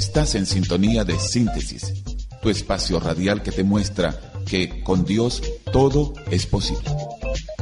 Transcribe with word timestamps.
Estás 0.00 0.34
en 0.34 0.46
sintonía 0.46 1.04
de 1.04 1.18
síntesis, 1.18 1.92
tu 2.40 2.48
espacio 2.48 2.98
radial 3.00 3.42
que 3.42 3.52
te 3.52 3.64
muestra 3.64 4.18
que 4.46 4.82
con 4.82 5.04
Dios 5.04 5.42
todo 5.74 6.14
es 6.30 6.46
posible. 6.46 6.88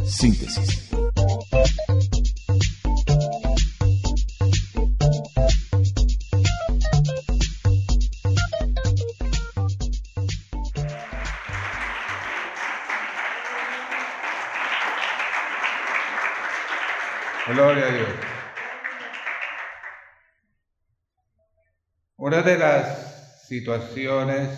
Síntesis. 0.07 0.88
De 22.49 22.57
las 22.57 23.47
situaciones 23.47 24.49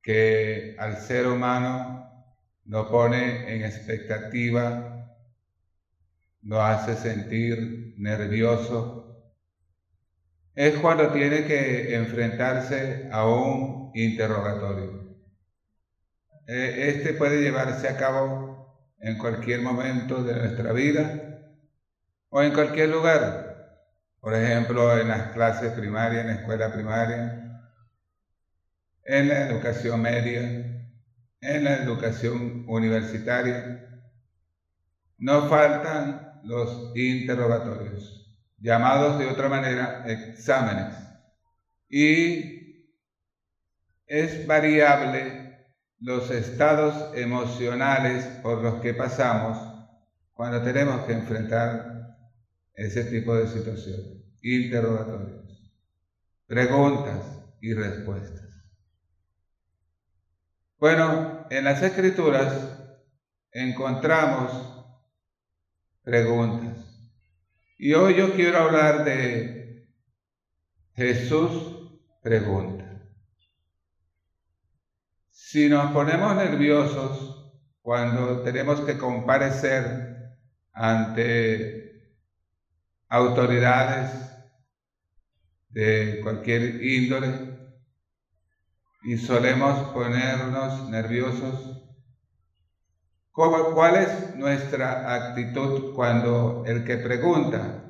que 0.00 0.74
al 0.78 0.96
ser 0.96 1.26
humano 1.26 2.10
lo 2.64 2.90
pone 2.90 3.54
en 3.54 3.66
expectativa, 3.66 5.06
lo 6.40 6.62
hace 6.62 6.94
sentir 6.96 7.92
nervioso, 7.98 9.14
es 10.54 10.78
cuando 10.78 11.12
tiene 11.12 11.44
que 11.44 11.94
enfrentarse 11.94 13.10
a 13.12 13.28
un 13.28 13.90
interrogatorio. 13.92 15.18
E, 16.46 16.88
este 16.88 17.12
puede 17.12 17.42
llevarse 17.42 17.88
a 17.88 17.98
cabo 17.98 18.94
en 19.00 19.18
cualquier 19.18 19.60
momento 19.60 20.24
de 20.24 20.34
nuestra 20.34 20.72
vida 20.72 21.42
o 22.30 22.42
en 22.42 22.54
cualquier 22.54 22.88
lugar. 22.88 23.45
Por 24.26 24.34
ejemplo, 24.34 24.98
en 24.98 25.06
las 25.06 25.30
clases 25.30 25.70
primarias, 25.74 26.22
en 26.22 26.26
la 26.26 26.34
escuela 26.34 26.72
primaria, 26.72 27.62
en 29.04 29.28
la 29.28 29.46
educación 29.46 30.02
media, 30.02 30.40
en 31.40 31.62
la 31.62 31.76
educación 31.76 32.64
universitaria. 32.66 33.88
No 35.16 35.48
faltan 35.48 36.40
los 36.42 36.90
interrogatorios, 36.96 38.36
llamados 38.58 39.20
de 39.20 39.28
otra 39.28 39.48
manera 39.48 40.02
exámenes. 40.06 40.96
Y 41.88 42.84
es 44.08 44.44
variable 44.44 45.68
los 46.00 46.32
estados 46.32 47.16
emocionales 47.16 48.24
por 48.42 48.60
los 48.60 48.80
que 48.80 48.92
pasamos 48.92 49.56
cuando 50.32 50.60
tenemos 50.62 51.02
que 51.02 51.12
enfrentar 51.12 51.95
ese 52.76 53.04
tipo 53.04 53.34
de 53.34 53.48
situaciones. 53.48 54.22
Interrogatorios, 54.42 55.72
preguntas 56.46 57.40
y 57.60 57.74
respuestas. 57.74 58.46
Bueno, 60.78 61.46
en 61.50 61.64
las 61.64 61.82
escrituras 61.82 62.78
encontramos 63.50 64.86
preguntas. 66.02 66.76
Y 67.78 67.94
hoy 67.94 68.16
yo 68.16 68.34
quiero 68.34 68.58
hablar 68.58 69.04
de 69.04 69.88
Jesús 70.94 72.00
pregunta. 72.22 72.84
Si 75.30 75.68
nos 75.68 75.92
ponemos 75.92 76.36
nerviosos 76.36 77.54
cuando 77.80 78.42
tenemos 78.42 78.80
que 78.82 78.98
comparecer 78.98 80.36
ante 80.72 81.85
autoridades 83.08 84.10
de 85.68 86.20
cualquier 86.22 86.82
índole 86.82 87.56
y 89.02 89.16
solemos 89.16 89.92
ponernos 89.92 90.88
nerviosos. 90.88 91.82
¿Cuál 93.32 93.96
es 93.96 94.34
nuestra 94.36 95.14
actitud 95.14 95.94
cuando 95.94 96.64
el 96.66 96.84
que 96.84 96.96
pregunta 96.96 97.84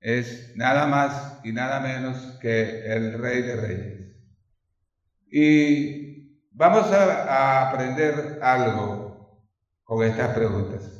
es 0.00 0.54
nada 0.54 0.86
más 0.86 1.40
y 1.44 1.52
nada 1.52 1.80
menos 1.80 2.38
que 2.40 2.86
el 2.86 3.18
Rey 3.20 3.42
de 3.42 3.56
Reyes? 3.56 4.16
Y 5.32 6.46
vamos 6.52 6.90
a, 6.92 7.68
aprender 7.68 8.38
algo 8.42 9.44
con 9.82 10.04
estas 10.04 10.34
preguntas 10.34 10.99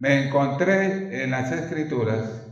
me 0.00 0.24
encontré 0.24 1.22
en 1.22 1.30
las 1.30 1.52
escrituras 1.52 2.46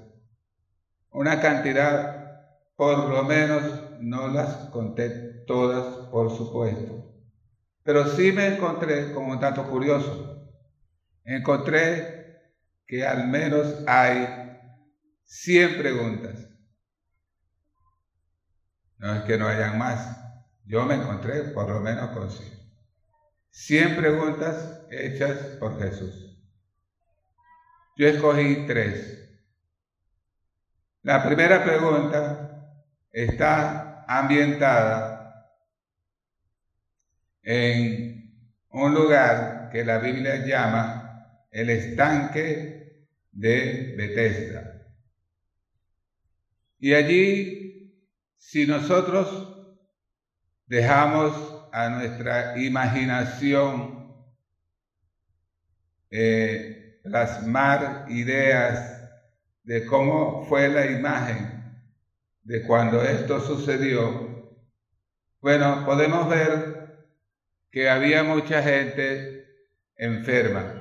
una 1.11 1.41
cantidad, 1.41 2.43
por 2.77 3.09
lo 3.09 3.25
menos 3.25 3.63
no 4.01 4.29
las 4.29 4.69
conté 4.69 5.45
todas, 5.47 6.09
por 6.11 6.31
supuesto, 6.31 7.11
pero 7.83 8.07
sí 8.07 8.33
me 8.33 8.49
encontré 8.49 9.13
con 9.15 9.25
un 9.25 9.41
dato 9.41 9.67
curioso. 9.67 10.47
Encontré 11.25 12.53
que 12.87 13.07
al 13.07 13.29
menos 13.29 13.83
hay 13.87 14.29
100 15.25 15.79
preguntas. 15.79 16.49
No 18.99 19.15
es 19.15 19.23
que 19.23 19.39
no 19.39 19.47
hayan 19.47 19.79
más. 19.79 20.19
Yo 20.67 20.85
me 20.85 20.97
encontré 20.97 21.45
por 21.45 21.69
lo 21.71 21.81
menos 21.81 22.11
con 22.11 22.31
100. 22.31 22.47
100 23.51 23.97
preguntas 23.97 24.83
hechas 24.91 25.39
por 25.59 25.79
Jesús. 25.79 26.28
Yo 27.99 28.07
escogí 28.07 28.65
tres. 28.65 29.29
La 31.03 31.25
primera 31.25 31.65
pregunta 31.65 32.73
está 33.11 34.05
ambientada 34.07 35.53
en 37.43 38.55
un 38.71 38.95
lugar 38.95 39.69
que 39.73 39.85
la 39.85 39.99
Biblia 39.99 40.47
llama 40.47 41.49
el 41.51 41.71
estanque 41.71 43.09
de 43.33 43.95
Bethesda. 43.97 44.87
Y 46.79 46.95
allí, 46.95 47.93
si 48.37 48.65
nosotros 48.65 49.75
dejamos 50.67 51.65
a 51.73 51.89
nuestra 51.89 52.57
imaginación 52.63 54.15
eh, 56.11 56.78
plasmar 57.03 58.07
ideas 58.09 59.11
de 59.65 59.85
cómo 59.87 60.45
fue 60.45 60.69
la 60.69 60.87
imagen 60.87 61.59
de 62.43 62.63
cuando 62.63 63.03
esto 63.03 63.41
sucedió, 63.41 64.29
bueno, 65.41 65.85
podemos 65.85 66.29
ver 66.29 67.07
que 67.71 67.89
había 67.89 68.25
mucha 68.25 68.63
gente 68.63 69.47
enferma. 69.97 70.75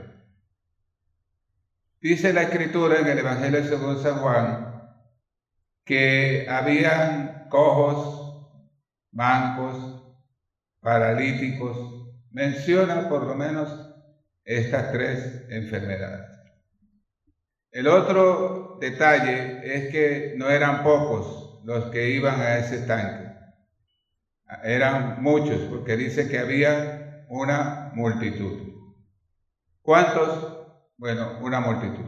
Dice 2.00 2.32
la 2.32 2.44
escritura 2.44 3.00
en 3.00 3.08
el 3.08 3.20
Evangelio 3.20 3.64
según 3.64 4.02
San 4.02 4.20
Juan 4.20 4.68
que 5.84 6.46
habían 6.50 7.48
cojos, 7.50 8.54
mancos, 9.12 10.04
paralíticos, 10.82 12.14
menciona 12.32 13.10
por 13.10 13.26
lo 13.26 13.36
menos 13.36 13.87
estas 14.48 14.94
tres 14.94 15.44
enfermedades. 15.50 16.26
El 17.70 17.88
otro 17.88 18.78
detalle 18.80 19.60
es 19.62 19.92
que 19.92 20.36
no 20.38 20.50
eran 20.50 20.84
pocos 20.84 21.62
los 21.66 21.92
que 21.92 22.12
iban 22.12 22.40
a 22.40 22.58
ese 22.58 22.78
estanque. 22.78 23.28
Eran 24.64 25.22
muchos, 25.22 25.60
porque 25.70 25.98
dice 25.98 26.30
que 26.30 26.40
había 26.40 27.26
una 27.28 27.92
multitud. 27.94 28.74
¿Cuántos? 29.82 30.66
Bueno, 30.98 31.40
una 31.42 31.60
multitud. 31.60 32.06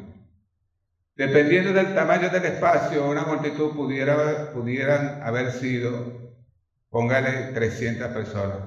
Dependiendo 1.15 1.73
del 1.73 1.93
tamaño 1.93 2.29
del 2.29 2.45
espacio, 2.45 3.05
una 3.05 3.25
multitud 3.25 3.75
pudiera, 3.75 4.53
pudieran 4.53 5.21
haber 5.23 5.51
sido, 5.51 6.37
póngale 6.89 7.51
300 7.53 8.07
personas, 8.13 8.59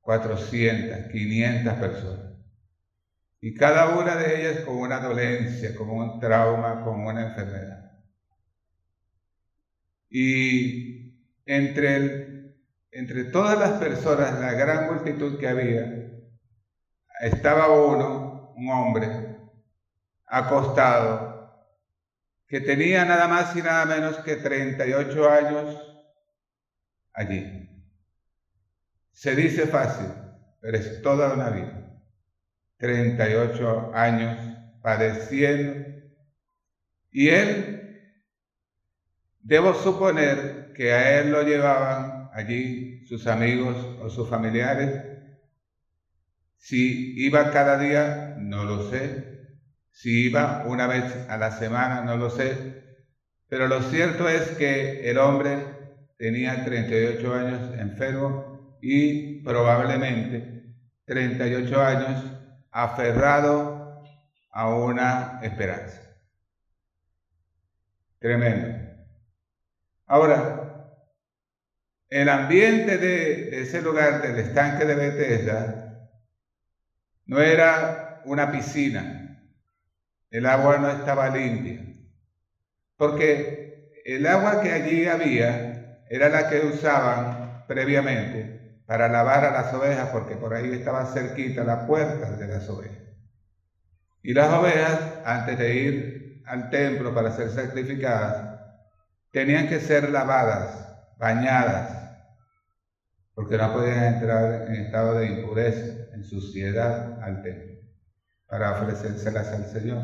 400, 0.00 1.12
500 1.12 1.74
personas. 1.74 2.29
Y 3.40 3.54
cada 3.54 3.98
una 3.98 4.16
de 4.16 4.40
ellas 4.40 4.64
con 4.64 4.76
una 4.76 5.00
dolencia, 5.00 5.74
con 5.74 5.88
un 5.90 6.20
trauma, 6.20 6.84
con 6.84 7.06
una 7.06 7.28
enfermedad. 7.28 7.90
Y 10.10 11.14
entre, 11.46 12.54
entre 12.90 13.24
todas 13.24 13.58
las 13.58 13.78
personas, 13.78 14.38
la 14.40 14.52
gran 14.52 14.86
multitud 14.86 15.38
que 15.38 15.48
había, 15.48 16.10
estaba 17.20 17.70
uno, 17.72 18.52
un 18.56 18.68
hombre, 18.70 19.08
acostado, 20.26 21.30
que 22.46 22.60
tenía 22.60 23.04
nada 23.04 23.28
más 23.28 23.54
y 23.56 23.62
nada 23.62 23.86
menos 23.86 24.18
que 24.18 24.36
38 24.36 25.30
años 25.30 25.82
allí. 27.12 27.68
Se 29.12 29.34
dice 29.36 29.66
fácil, 29.66 30.08
pero 30.60 30.76
es 30.76 31.00
toda 31.00 31.32
una 31.32 31.50
vida. 31.50 31.79
38 32.80 33.92
años 33.94 34.38
padeciendo. 34.82 35.86
Y 37.12 37.28
él, 37.28 38.00
debo 39.42 39.74
suponer 39.74 40.72
que 40.74 40.92
a 40.92 41.20
él 41.20 41.30
lo 41.30 41.42
llevaban 41.42 42.30
allí 42.32 43.04
sus 43.06 43.26
amigos 43.26 43.76
o 44.00 44.08
sus 44.08 44.28
familiares. 44.28 45.04
Si 46.56 47.14
iba 47.22 47.50
cada 47.50 47.78
día, 47.78 48.34
no 48.38 48.64
lo 48.64 48.90
sé. 48.90 49.58
Si 49.90 50.26
iba 50.26 50.64
una 50.66 50.86
vez 50.86 51.04
a 51.28 51.36
la 51.36 51.50
semana, 51.50 52.02
no 52.02 52.16
lo 52.16 52.30
sé. 52.30 52.96
Pero 53.48 53.68
lo 53.68 53.82
cierto 53.82 54.28
es 54.28 54.52
que 54.52 55.10
el 55.10 55.18
hombre 55.18 55.66
tenía 56.16 56.64
38 56.64 57.34
años 57.34 57.78
enfermo 57.78 58.78
y 58.80 59.42
probablemente 59.42 60.76
38 61.04 61.82
años 61.82 62.39
aferrado 62.70 64.02
a 64.50 64.68
una 64.68 65.40
esperanza. 65.42 66.00
Tremendo. 68.18 68.78
Ahora, 70.06 70.96
el 72.08 72.28
ambiente 72.28 72.98
de, 72.98 73.62
ese 73.62 73.80
lugar 73.80 74.20
del 74.22 74.38
estanque 74.38 74.84
de 74.84 74.94
Bethesda 74.94 76.08
no 77.26 77.40
era 77.40 78.20
una 78.24 78.50
piscina. 78.50 79.40
El 80.30 80.46
agua 80.46 80.78
no 80.78 80.90
estaba 80.90 81.30
limpia. 81.30 81.86
Porque 82.96 83.92
el 84.04 84.26
agua 84.26 84.60
que 84.60 84.72
allí 84.72 85.06
había 85.06 86.02
era 86.08 86.28
la 86.28 86.48
que 86.48 86.60
usaban 86.60 87.64
previamente 87.66 88.59
para 88.90 89.08
lavar 89.08 89.44
a 89.44 89.52
las 89.52 89.72
ovejas, 89.72 90.08
porque 90.08 90.34
por 90.34 90.52
ahí 90.52 90.72
estaba 90.72 91.06
cerquita 91.06 91.62
la 91.62 91.86
puerta 91.86 92.32
de 92.32 92.48
las 92.48 92.68
ovejas. 92.68 92.98
Y 94.20 94.34
las 94.34 94.52
ovejas, 94.52 94.98
antes 95.24 95.56
de 95.58 95.76
ir 95.76 96.42
al 96.44 96.70
templo 96.70 97.14
para 97.14 97.30
ser 97.30 97.50
sacrificadas, 97.50 98.58
tenían 99.30 99.68
que 99.68 99.78
ser 99.78 100.10
lavadas, 100.10 100.88
bañadas, 101.18 102.18
porque 103.32 103.56
no 103.56 103.72
podían 103.72 104.14
entrar 104.14 104.66
en 104.66 104.74
estado 104.74 105.18
de 105.18 105.26
impureza, 105.38 106.12
en 106.12 106.24
suciedad 106.24 107.22
al 107.22 107.42
templo, 107.42 107.76
para 108.48 108.72
ofrecérselas 108.72 109.52
al 109.52 109.66
Señor. 109.66 110.02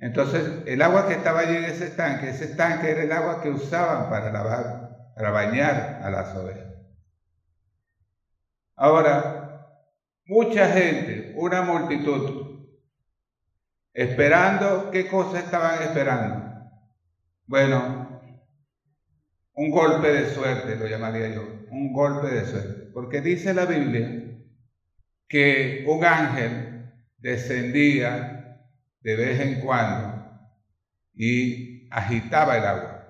Entonces, 0.00 0.64
el 0.66 0.82
agua 0.82 1.06
que 1.06 1.14
estaba 1.14 1.38
allí 1.38 1.54
en 1.54 1.66
ese 1.66 1.84
estanque, 1.84 2.30
ese 2.30 2.46
estanque 2.46 2.90
era 2.90 3.02
el 3.04 3.12
agua 3.12 3.40
que 3.40 3.50
usaban 3.50 4.10
para 4.10 4.32
lavar, 4.32 5.12
para 5.14 5.30
bañar 5.30 6.00
a 6.02 6.10
las 6.10 6.34
ovejas. 6.34 6.67
Ahora, 8.80 9.74
mucha 10.26 10.68
gente, 10.68 11.32
una 11.34 11.62
multitud, 11.62 12.64
esperando, 13.92 14.92
¿qué 14.92 15.08
cosa 15.08 15.40
estaban 15.40 15.82
esperando? 15.82 16.70
Bueno, 17.48 18.22
un 19.54 19.70
golpe 19.72 20.12
de 20.12 20.32
suerte 20.32 20.76
lo 20.76 20.86
llamaría 20.86 21.26
yo, 21.34 21.42
un 21.70 21.92
golpe 21.92 22.28
de 22.28 22.44
suerte, 22.44 22.88
porque 22.94 23.20
dice 23.20 23.52
la 23.52 23.64
Biblia 23.64 24.08
que 25.26 25.82
un 25.88 26.04
ángel 26.04 26.92
descendía 27.18 28.62
de 29.00 29.16
vez 29.16 29.40
en 29.40 29.60
cuando 29.60 30.38
y 31.14 31.88
agitaba 31.90 32.56
el 32.56 32.64
agua. 32.64 33.08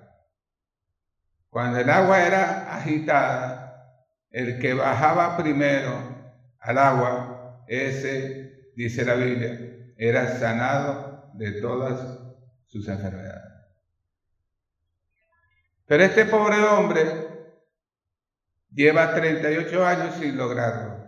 Cuando 1.51 1.77
el 1.77 1.91
agua 1.91 2.25
era 2.25 2.75
agitada, 2.75 3.68
el 4.31 4.59
que 4.59 4.73
bajaba 4.73 5.37
primero 5.37 5.93
al 6.59 6.77
agua, 6.77 7.63
ese, 7.67 8.71
dice 8.75 9.05
la 9.05 9.15
Biblia, 9.15 9.59
era 9.97 10.37
sanado 10.39 11.31
de 11.33 11.53
todas 11.61 12.19
sus 12.67 12.87
enfermedades. 12.87 13.49
Pero 15.85 16.03
este 16.03 16.25
pobre 16.25 16.61
hombre 16.61 17.29
lleva 18.71 19.13
38 19.13 19.85
años 19.85 20.15
sin 20.15 20.37
lograrlo. 20.37 21.07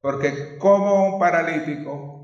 Porque 0.00 0.56
como 0.58 1.14
un 1.14 1.20
paralítico 1.20 2.16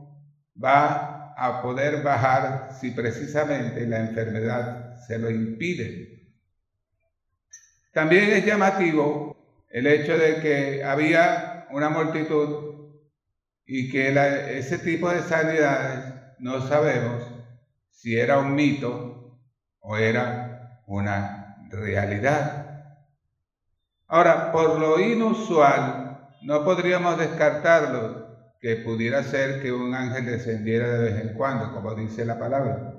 va 0.62 1.34
a 1.36 1.62
poder 1.62 2.02
bajar 2.02 2.68
si 2.80 2.92
precisamente 2.92 3.86
la 3.86 4.00
enfermedad 4.00 4.96
se 5.06 5.18
lo 5.18 5.30
impide. 5.30 6.32
También 7.92 8.30
es 8.30 8.46
llamativo 8.46 9.31
el 9.72 9.86
hecho 9.86 10.18
de 10.18 10.40
que 10.40 10.84
había 10.84 11.66
una 11.70 11.88
multitud 11.88 12.90
y 13.64 13.90
que 13.90 14.08
ese 14.58 14.78
tipo 14.78 15.08
de 15.08 15.22
sanidades 15.22 16.14
no 16.38 16.60
sabemos 16.60 17.24
si 17.90 18.18
era 18.18 18.38
un 18.38 18.54
mito 18.54 19.38
o 19.80 19.96
era 19.96 20.82
una 20.86 21.56
realidad. 21.70 22.82
Ahora, 24.08 24.52
por 24.52 24.78
lo 24.78 25.00
inusual, 25.00 26.28
no 26.42 26.64
podríamos 26.64 27.18
descartarlo 27.18 28.26
que 28.60 28.76
pudiera 28.76 29.22
ser 29.22 29.62
que 29.62 29.72
un 29.72 29.94
ángel 29.94 30.26
descendiera 30.26 30.88
de 30.90 31.10
vez 31.10 31.24
en 31.24 31.34
cuando, 31.34 31.72
como 31.72 31.94
dice 31.94 32.26
la 32.26 32.38
palabra. 32.38 32.94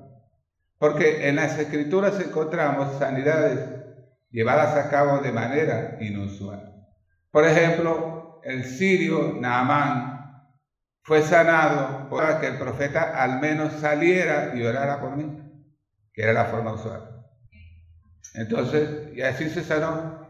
Porque 0.79 1.29
en 1.29 1.35
las 1.35 1.57
escrituras 1.59 2.19
encontramos 2.19 2.97
sanidades 2.97 3.82
llevadas 4.33 4.75
a 4.75 4.89
cabo 4.89 5.19
de 5.19 5.31
manera 5.31 5.97
inusual. 6.01 6.73
Por 7.31 7.45
ejemplo, 7.45 8.41
el 8.43 8.65
sirio 8.65 9.35
Naamán 9.39 10.49
fue 11.03 11.21
sanado 11.21 12.09
para 12.09 12.41
que 12.41 12.47
el 12.47 12.57
profeta 12.57 13.21
al 13.21 13.39
menos 13.39 13.73
saliera 13.73 14.53
y 14.55 14.63
orara 14.63 14.99
por 14.99 15.15
mí, 15.15 15.39
que 16.11 16.23
era 16.23 16.33
la 16.33 16.45
forma 16.45 16.73
usual. 16.73 17.25
Entonces, 18.33 19.15
y 19.15 19.21
así 19.21 19.49
se 19.49 19.63
sanó. 19.63 20.27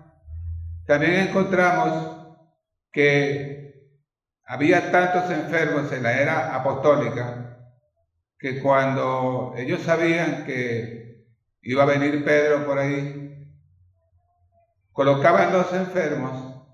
También 0.86 1.30
encontramos 1.30 2.38
que 2.92 3.88
había 4.46 4.92
tantos 4.92 5.32
enfermos 5.32 5.92
en 5.94 6.04
la 6.04 6.20
era 6.20 6.56
apostólica 6.56 7.72
que 8.38 8.62
cuando 8.62 9.54
ellos 9.56 9.82
sabían 9.82 10.44
que 10.44 11.26
iba 11.62 11.84
a 11.84 11.86
venir 11.86 12.26
Pedro 12.26 12.66
por 12.66 12.78
ahí, 12.78 13.24
colocaban 14.94 15.52
los 15.52 15.74
enfermos 15.74 16.66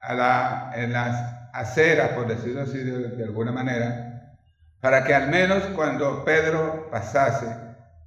a 0.00 0.14
la, 0.14 0.72
en 0.74 0.92
las 0.92 1.50
aceras, 1.52 2.10
por 2.10 2.26
decirlo 2.26 2.62
así 2.62 2.78
de 2.78 3.24
alguna 3.24 3.52
manera, 3.52 4.36
para 4.80 5.04
que 5.04 5.14
al 5.14 5.28
menos 5.28 5.62
cuando 5.74 6.24
Pedro 6.24 6.88
pasase, 6.90 7.46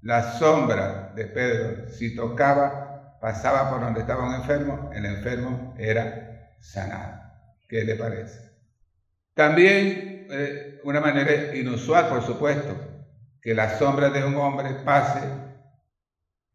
la 0.01 0.33
sombra 0.33 1.13
de 1.15 1.25
Pedro, 1.25 1.89
si 1.89 2.15
tocaba, 2.15 3.17
pasaba 3.22 3.69
por 3.69 3.79
donde 3.79 4.01
estaba 4.01 4.27
un 4.27 4.36
enfermo, 4.36 4.89
el 4.93 5.05
enfermo 5.05 5.74
era 5.77 6.51
sanado. 6.60 7.22
¿Qué 7.69 7.86
le 7.86 7.95
parece? 7.95 8.51
También, 9.33 10.27
eh, 10.29 10.81
una 10.83 11.00
manera 11.00 11.55
inusual, 11.55 12.10
por 12.10 12.22
supuesto, 12.22 12.75
que 13.41 13.53
la 13.53 13.77
sombra 13.77 14.10
de 14.10 14.25
un 14.25 14.36
hombre 14.36 14.72
pase 14.83 15.22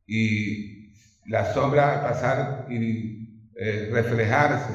y 0.07 0.78
la 1.29 1.53
sombra 1.53 2.03
pasar 2.03 2.67
y 2.69 3.51
eh, 3.57 3.91
reflejarse, 3.93 4.73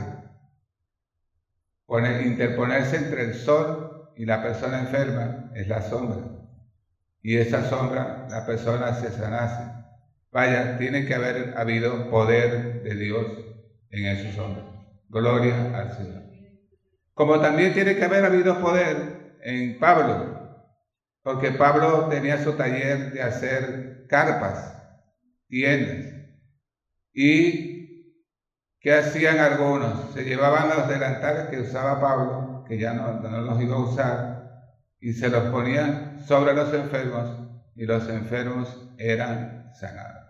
poner, 1.85 2.25
interponerse 2.25 2.97
entre 2.97 3.23
el 3.23 3.33
sol 3.33 4.11
y 4.15 4.25
la 4.25 4.41
persona 4.41 4.79
enferma, 4.79 5.51
es 5.55 5.67
la 5.67 5.81
sombra 5.81 6.33
y 7.23 7.37
esa 7.37 7.63
sombra 7.63 8.27
la 8.29 8.45
persona 8.45 8.93
se 8.93 9.09
sanase. 9.09 9.63
Vaya, 10.31 10.77
tiene 10.77 11.05
que 11.05 11.15
haber 11.15 11.57
habido 11.57 12.09
poder 12.09 12.83
de 12.83 12.95
Dios 12.95 13.25
en 13.89 14.05
esa 14.05 14.35
sombra. 14.35 14.63
Gloria 15.07 15.71
al 15.73 15.95
Señor. 15.95 16.23
Como 17.13 17.39
también 17.39 17.73
tiene 17.73 17.95
que 17.95 18.03
haber 18.03 18.25
habido 18.25 18.59
poder 18.59 19.37
en 19.41 19.79
Pablo, 19.79 20.67
porque 21.21 21.51
Pablo 21.51 22.09
tenía 22.09 22.43
su 22.43 22.53
taller 22.53 23.13
de 23.13 23.21
hacer 23.21 24.05
carpas, 24.09 24.75
tiendas. 25.47 26.12
¿Y 27.13 28.17
qué 28.79 28.93
hacían 28.93 29.39
algunos? 29.39 30.13
Se 30.13 30.23
llevaban 30.23 30.69
los 30.69 30.87
delantales 30.89 31.47
que 31.49 31.59
usaba 31.59 32.01
Pablo, 32.01 32.63
que 32.67 32.79
ya 32.79 32.93
no, 32.93 33.19
no 33.19 33.41
los 33.41 33.61
iba 33.61 33.75
a 33.75 33.79
usar, 33.79 34.43
y 34.99 35.13
se 35.13 35.29
los 35.29 35.43
ponían 35.51 36.19
sobre 36.25 36.53
los 36.53 36.73
enfermos 36.73 37.43
y 37.75 37.85
los 37.85 38.07
enfermos 38.09 38.89
eran 38.97 39.71
sanados. 39.73 40.23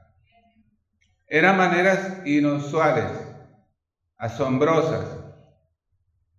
Eran 1.27 1.57
maneras 1.57 2.21
inusuales, 2.25 3.11
asombrosas, 4.17 5.05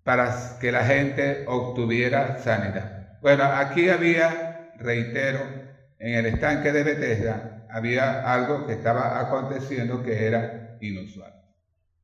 para 0.02 0.58
que 0.60 0.70
la 0.70 0.84
gente 0.84 1.44
obtuviera 1.46 2.38
sanidad. 2.38 3.18
Bueno, 3.22 3.44
aquí 3.44 3.88
había, 3.88 4.72
reitero, 4.76 5.40
en 5.98 6.14
el 6.14 6.26
estanque 6.26 6.72
de 6.72 6.82
Bethesda 6.82 7.63
había 7.74 8.32
algo 8.32 8.68
que 8.68 8.74
estaba 8.74 9.18
aconteciendo 9.18 10.00
que 10.04 10.24
era 10.24 10.78
inusual. 10.80 11.34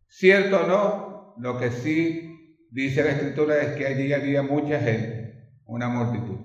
Cierto 0.09 0.65
o 0.65 0.67
no, 0.67 1.35
lo 1.39 1.61
que 1.61 1.71
sí 1.71 2.67
dice 2.73 3.05
la 3.05 3.13
escritura 3.13 3.63
es 3.63 3.77
que 3.77 3.87
allí 3.87 4.13
había 4.13 4.43
mucha 4.43 4.81
gente 4.81 5.49
una 5.67 5.89
multitud. 5.89 6.41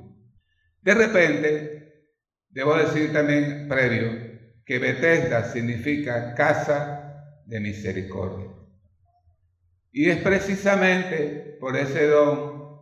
De 0.83 0.93
repente, 0.93 2.03
debo 2.51 2.77
decir 2.77 3.11
también 3.13 3.67
previo, 3.67 4.11
que 4.63 4.77
Bethesda 4.77 5.43
significa 5.45 6.35
casa 6.35 7.41
de 7.47 7.59
misericordia. 7.59 8.51
Y 9.91 10.11
es 10.11 10.17
precisamente 10.17 11.57
por 11.59 11.75
ese 11.75 12.05
don 12.05 12.77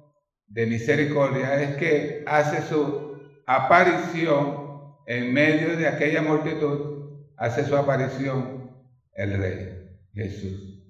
de 0.48 0.66
misericordia 0.66 1.64
es 1.64 1.78
que 1.78 2.26
hace 2.28 2.68
su 2.68 3.18
aparición 3.46 4.62
en 5.06 5.34
medio 5.34 5.76
de 5.76 5.88
aquella 5.88 6.22
multitud, 6.22 7.04
hace 7.38 7.66
su 7.66 7.76
aparición 7.76 8.72
el 9.16 9.38
Rey 9.38 9.90
Jesús. 10.14 10.82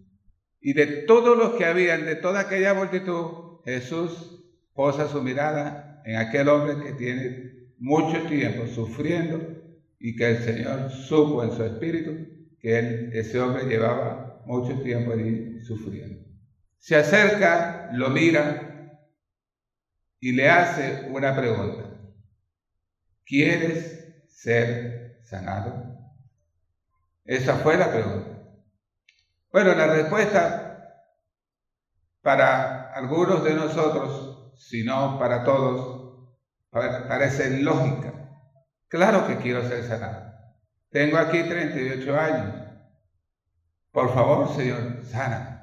Y 0.61 0.73
de 0.73 0.85
todos 0.85 1.37
los 1.37 1.53
que 1.53 1.65
habían, 1.65 2.05
de 2.05 2.15
toda 2.15 2.41
aquella 2.41 2.73
multitud, 2.73 3.59
Jesús 3.65 4.43
posa 4.73 5.07
su 5.07 5.21
mirada 5.21 6.01
en 6.05 6.17
aquel 6.17 6.47
hombre 6.49 6.83
que 6.83 6.93
tiene 6.93 7.53
mucho 7.77 8.25
tiempo 8.27 8.67
sufriendo 8.67 9.39
y 9.99 10.15
que 10.15 10.29
el 10.31 10.37
Señor 10.37 10.89
supo 10.91 11.43
en 11.43 11.51
su 11.51 11.63
espíritu 11.63 12.11
que 12.59 13.09
ese 13.13 13.39
hombre 13.39 13.65
llevaba 13.65 14.41
mucho 14.45 14.81
tiempo 14.81 15.11
allí 15.11 15.59
sufriendo. 15.61 16.23
Se 16.77 16.95
acerca, 16.95 17.89
lo 17.93 18.09
mira 18.09 18.99
y 20.19 20.31
le 20.31 20.49
hace 20.49 21.09
una 21.09 21.35
pregunta. 21.35 21.89
¿Quieres 23.25 23.92
ser 24.33 25.21
sanado? 25.23 25.97
Esa 27.25 27.55
fue 27.57 27.77
la 27.77 27.89
pregunta. 27.91 28.29
Bueno, 29.51 29.73
la 29.75 29.87
respuesta 29.87 30.63
para 32.21 32.91
algunos 32.93 33.43
de 33.43 33.53
nosotros, 33.53 34.53
si 34.57 34.83
no 34.83 35.19
para 35.19 35.43
todos, 35.43 36.31
parece 36.71 37.61
lógica. 37.61 38.13
Claro 38.87 39.27
que 39.27 39.37
quiero 39.37 39.67
ser 39.67 39.83
sanado. 39.83 40.33
Tengo 40.89 41.17
aquí 41.17 41.43
38 41.43 42.19
años. 42.19 42.55
Por 43.91 44.13
favor, 44.13 44.55
Señor, 44.55 45.03
sana. 45.05 45.53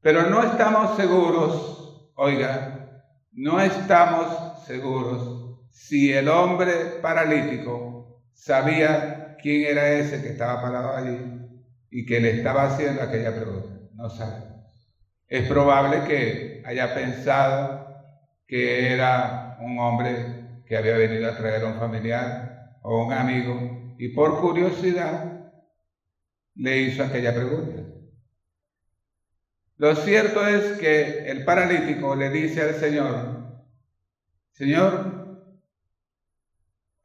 Pero 0.00 0.30
no 0.30 0.42
estamos 0.42 0.96
seguros, 0.96 2.12
oiga, 2.14 3.02
no 3.32 3.60
estamos 3.60 4.64
seguros 4.64 5.35
si 5.76 6.10
el 6.10 6.28
hombre 6.28 7.00
paralítico 7.02 8.22
sabía 8.32 9.36
quién 9.40 9.66
era 9.66 9.92
ese 9.92 10.22
que 10.22 10.30
estaba 10.30 10.62
parado 10.62 10.96
allí 10.96 11.18
y 11.90 12.06
que 12.06 12.18
le 12.18 12.38
estaba 12.38 12.64
haciendo 12.64 13.02
aquella 13.02 13.36
pregunta. 13.36 13.78
No 13.92 14.08
sabemos. 14.08 14.64
Es 15.28 15.46
probable 15.46 16.02
que 16.04 16.62
haya 16.64 16.94
pensado 16.94 17.94
que 18.46 18.90
era 18.90 19.58
un 19.60 19.78
hombre 19.78 20.62
que 20.66 20.78
había 20.78 20.96
venido 20.96 21.28
a 21.28 21.36
traer 21.36 21.62
a 21.62 21.66
un 21.66 21.78
familiar 21.78 22.78
o 22.80 23.04
un 23.04 23.12
amigo 23.12 23.94
y 23.98 24.08
por 24.08 24.40
curiosidad 24.40 25.52
le 26.54 26.78
hizo 26.78 27.04
aquella 27.04 27.34
pregunta. 27.34 27.82
Lo 29.76 29.94
cierto 29.94 30.44
es 30.46 30.78
que 30.78 31.30
el 31.30 31.44
paralítico 31.44 32.16
le 32.16 32.30
dice 32.30 32.62
al 32.62 32.74
Señor, 32.74 33.36
Señor, 34.52 35.15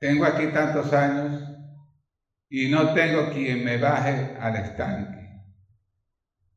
tengo 0.01 0.25
aquí 0.25 0.47
tantos 0.47 0.91
años 0.93 1.43
y 2.49 2.69
no 2.69 2.95
tengo 2.95 3.29
quien 3.29 3.63
me 3.63 3.77
baje 3.77 4.35
al 4.39 4.55
estanque. 4.55 5.29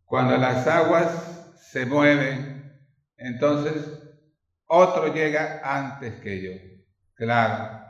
Cuando 0.06 0.38
las 0.38 0.66
aguas 0.66 1.52
se 1.70 1.84
mueven, 1.84 2.72
entonces 3.18 4.00
otro 4.66 5.12
llega 5.12 5.60
antes 5.62 6.14
que 6.22 6.42
yo. 6.42 6.52
Claro, 7.12 7.84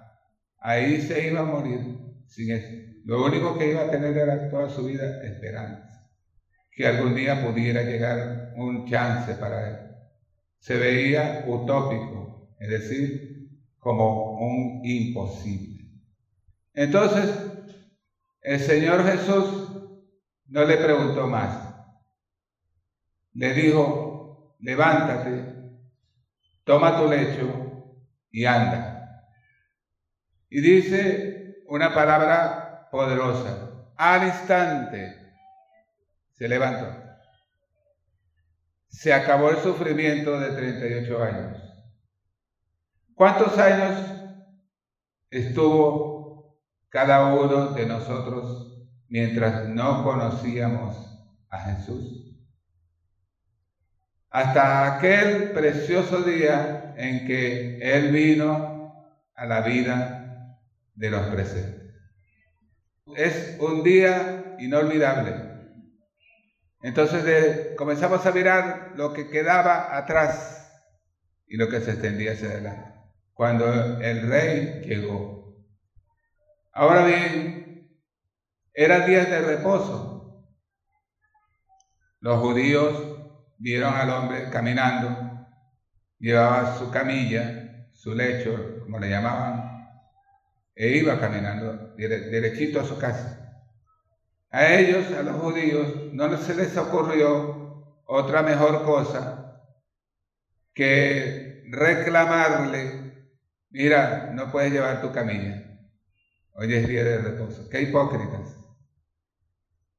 ahí 0.59 1.01
se 1.01 1.29
iba 1.29 1.43
a 1.43 1.45
morir 1.45 2.01
sin 2.27 2.51
eso. 2.51 2.69
Lo 3.05 3.25
único 3.25 3.57
que 3.57 3.71
iba 3.71 3.83
a 3.83 3.91
tener 3.93 4.17
era 4.19 4.51
toda 4.51 4.69
su 4.69 4.85
vida 4.85 5.23
esperanza, 5.23 6.11
que 6.73 6.85
algún 6.85 7.15
día 7.15 7.47
pudiera 7.47 7.83
llegar 7.83 8.55
un 8.57 8.91
chance 8.91 9.35
para 9.35 9.69
él. 9.69 9.77
Se 10.59 10.77
veía 10.77 11.45
utópico, 11.47 12.57
es 12.59 12.71
decir, 12.71 13.34
como 13.85 14.39
un 14.39 14.81
imposible. 14.83 15.85
Entonces, 16.73 17.31
el 18.41 18.59
Señor 18.59 19.05
Jesús 19.05 19.73
no 20.47 20.65
le 20.65 20.79
preguntó 20.79 21.27
más. 21.27 21.75
Le 23.35 23.53
dijo, 23.53 24.57
levántate, 24.61 25.71
toma 26.65 26.99
tu 26.99 27.09
lecho 27.09 28.01
y 28.31 28.47
anda. 28.47 29.23
Y 30.49 30.63
dice 30.63 31.63
una 31.67 31.93
palabra 31.93 32.89
poderosa. 32.91 33.91
Al 33.97 34.29
instante 34.29 35.31
se 36.33 36.49
levantó. 36.49 37.05
Se 38.89 39.13
acabó 39.13 39.51
el 39.51 39.59
sufrimiento 39.59 40.41
de 40.41 40.57
38 40.57 41.23
años. 41.23 41.74
¿Cuántos 43.15 43.57
años 43.59 44.15
estuvo 45.31 46.61
cada 46.95 47.35
uno 47.35 47.71
de 47.71 47.87
nosotros 47.87 48.87
mientras 49.09 49.69
no 49.69 50.05
conocíamos 50.05 50.97
a 51.51 51.59
Jesús. 51.59 52.37
Hasta 54.31 54.97
aquel 54.97 55.51
precioso 55.51 56.23
día 56.23 56.95
en 56.97 57.27
que 57.27 57.79
Él 57.79 58.13
vino 58.13 59.21
a 59.35 59.47
la 59.47 59.61
vida 59.63 60.59
de 60.95 61.11
los 61.11 61.27
presentes. 61.29 61.95
Es 63.17 63.57
un 63.61 63.83
día 63.83 64.57
inolvidable. 64.61 65.35
Entonces 66.81 67.77
comenzamos 67.77 68.25
a 68.25 68.31
mirar 68.31 68.93
lo 68.95 69.13
que 69.13 69.31
quedaba 69.31 69.97
atrás 69.97 70.73
y 71.49 71.57
lo 71.57 71.69
que 71.69 71.81
se 71.81 71.93
extendía 71.93 72.33
hacia 72.33 72.51
adelante. 72.51 72.94
Cuando 73.35 74.01
el 74.01 74.29
rey 74.29 74.83
llegó, 74.85 75.35
Ahora 76.77 77.05
bien, 77.05 77.89
eran 78.73 79.07
días 79.07 79.31
de 79.31 79.41
reposo. 79.43 80.45
Los 82.19 82.41
judíos 82.41 82.93
vieron 83.59 83.95
al 83.95 84.11
hombre 84.11 84.51
caminando, 84.51 85.47
llevaba 86.19 86.77
su 86.77 86.91
camilla, 86.91 87.87
su 87.93 88.13
lecho, 88.15 88.81
como 88.81 88.99
le 88.99 89.09
llamaban, 89.09 89.89
e 90.75 90.89
iba 90.97 91.21
caminando 91.21 91.95
derechito 91.97 92.81
a 92.81 92.85
su 92.85 92.99
casa. 92.99 93.63
A 94.51 94.75
ellos, 94.75 95.13
a 95.13 95.23
los 95.23 95.37
judíos, 95.37 96.13
no 96.13 96.37
se 96.37 96.57
les 96.57 96.77
ocurrió 96.77 98.03
otra 98.05 98.43
mejor 98.43 98.85
cosa 98.85 99.61
que 100.73 101.63
reclamarle, 101.71 103.04
mira, 103.75 104.31
no 104.33 104.51
puedes 104.51 104.73
llevar 104.73 105.03
tu 105.03 105.13
camilla. 105.13 105.63
Hoy 106.55 106.73
es 106.73 106.89
día 106.89 107.03
de 107.05 107.19
reposo. 107.19 107.69
Qué 107.69 107.83
hipócritas. 107.83 108.57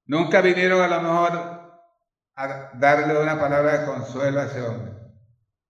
Nunca 0.06 0.42
vinieron 0.42 0.82
a 0.82 0.88
lo 0.88 1.02
mejor 1.02 1.32
a 2.36 2.72
darle 2.76 3.20
una 3.20 3.40
palabra 3.40 3.80
de 3.80 3.86
consuelo 3.86 4.40
a 4.40 4.46
ese 4.46 4.62
hombre. 4.62 4.94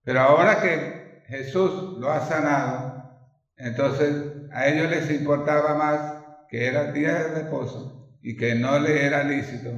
Pero 0.04 0.22
ahora 0.22 0.62
que 0.62 1.24
Jesús 1.28 1.98
lo 2.00 2.12
ha 2.12 2.20
sanado, 2.22 3.20
entonces 3.58 4.50
a 4.52 4.68
ellos 4.68 4.90
les 4.90 5.10
importaba 5.10 5.74
más 5.74 6.24
que 6.48 6.68
era 6.68 6.92
día 6.92 7.14
de 7.16 7.44
reposo 7.44 8.18
y 8.22 8.38
que 8.38 8.54
no 8.54 8.78
le 8.78 9.04
era 9.06 9.24
lícito 9.24 9.72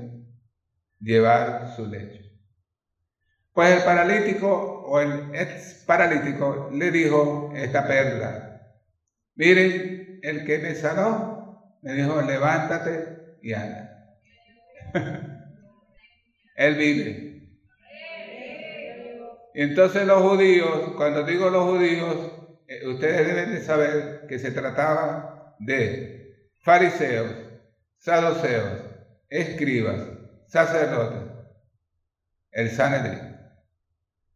llevar 0.99 1.73
su 1.75 1.85
lecho. 1.85 2.26
Pues 3.57 3.75
el 3.75 3.83
paralítico 3.85 4.83
o 4.85 4.99
el 4.99 5.33
ex 5.33 5.83
paralítico 5.87 6.69
le 6.71 6.91
dijo 6.91 7.51
esta 7.55 7.87
perla. 7.87 8.61
Miren, 9.33 10.19
el 10.21 10.45
que 10.45 10.59
me 10.59 10.75
sanó 10.75 11.79
me 11.81 11.93
dijo, 11.93 12.21
levántate 12.21 13.39
y 13.41 13.53
anda. 13.53 14.15
Él 16.55 16.75
vive. 16.75 17.49
Entonces 19.55 20.05
los 20.05 20.21
judíos, 20.21 20.93
cuando 20.95 21.23
digo 21.23 21.49
los 21.49 21.63
judíos, 21.63 22.31
eh, 22.67 22.85
ustedes 22.85 23.25
deben 23.25 23.55
de 23.55 23.61
saber 23.61 24.27
que 24.27 24.37
se 24.37 24.51
trataba 24.51 25.55
de 25.57 26.51
fariseos, 26.61 27.33
saduceos, 27.97 28.83
escribas, 29.29 29.99
sacerdotes, 30.45 31.23
el 32.51 32.69
Sanedrín. 32.69 33.26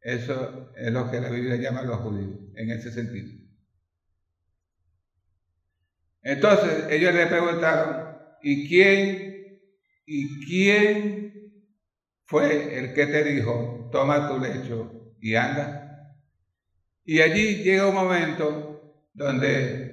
Eso 0.01 0.72
es 0.75 0.91
lo 0.91 1.12
que 1.12 1.22
la 1.22 1.29
Biblia 1.29 1.55
llama 1.58 1.81
a 1.81 1.84
los 1.84 1.98
judíos, 1.98 2.39
en 2.55 2.72
ese 2.72 2.91
sentido. 2.91 3.39
Entonces 6.24 6.88
ellos 6.89 7.13
le 7.13 7.27
preguntaron, 7.27 8.17
¿y 8.41 8.67
quién, 8.67 9.62
y 10.05 10.46
quién 10.46 11.53
fue 12.25 12.77
el 12.77 12.93
que 12.93 13.05
te 13.08 13.24
dijo, 13.24 13.89
toma 13.91 14.27
tu 14.27 14.39
lecho 14.39 15.15
y 15.20 15.36
anda? 15.36 16.17
Y 17.03 17.22
allí 17.22 17.63
llega 17.63 17.88
un 17.88 17.96
momento 17.96 18.72
donde 19.13 19.91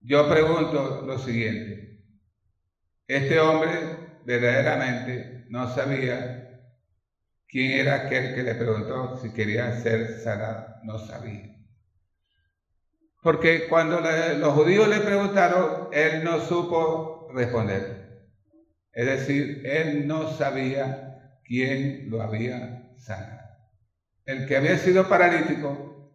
yo 0.00 0.28
pregunto 0.28 1.02
lo 1.06 1.18
siguiente. 1.18 2.00
Este 3.06 3.40
hombre 3.40 4.20
verdaderamente 4.24 5.46
no 5.48 5.72
sabía 5.72 6.47
quién 7.48 7.72
era 7.72 8.06
aquel 8.06 8.34
que 8.34 8.42
le 8.42 8.54
preguntó 8.54 9.16
si 9.16 9.32
quería 9.32 9.72
ser 9.80 10.20
sanado. 10.20 10.76
No 10.84 10.98
sabía. 10.98 11.56
Porque 13.22 13.66
cuando 13.68 14.00
los 14.00 14.54
judíos 14.54 14.88
le 14.88 15.00
preguntaron, 15.00 15.88
él 15.92 16.22
no 16.22 16.40
supo 16.40 17.28
responder. 17.34 18.28
Es 18.92 19.06
decir, 19.06 19.62
él 19.66 20.06
no 20.06 20.30
sabía 20.30 21.38
quién 21.44 22.10
lo 22.10 22.22
había 22.22 22.94
sanado. 22.96 23.48
El 24.24 24.46
que 24.46 24.56
había 24.56 24.76
sido 24.78 25.08
paralítico, 25.08 26.12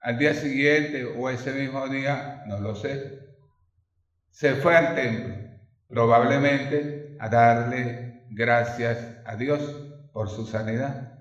al 0.00 0.18
día 0.18 0.34
siguiente 0.34 1.04
o 1.04 1.28
ese 1.30 1.52
mismo 1.52 1.88
día, 1.88 2.42
no 2.46 2.58
lo 2.58 2.74
sé, 2.74 3.20
se 4.30 4.54
fue 4.56 4.76
al 4.76 4.94
templo, 4.94 5.34
probablemente 5.88 7.16
a 7.18 7.28
darle 7.28 8.24
gracias 8.30 8.98
a 9.24 9.36
Dios 9.36 9.89
por 10.12 10.28
su 10.28 10.46
sanidad. 10.46 11.18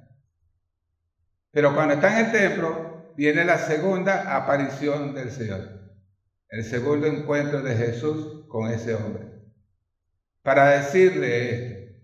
Pero 1.52 1.74
cuando 1.74 1.96
está 1.96 2.20
en 2.20 2.26
el 2.26 2.32
templo, 2.32 3.14
viene 3.16 3.44
la 3.44 3.58
segunda 3.58 4.36
aparición 4.36 5.14
del 5.14 5.32
Señor, 5.32 5.68
el 6.50 6.64
segundo 6.64 7.08
encuentro 7.08 7.62
de 7.62 7.76
Jesús 7.76 8.46
con 8.48 8.70
ese 8.70 8.96
hombre, 8.96 9.26
para 10.42 10.70
decirle 10.70 11.50
esto, 11.50 12.00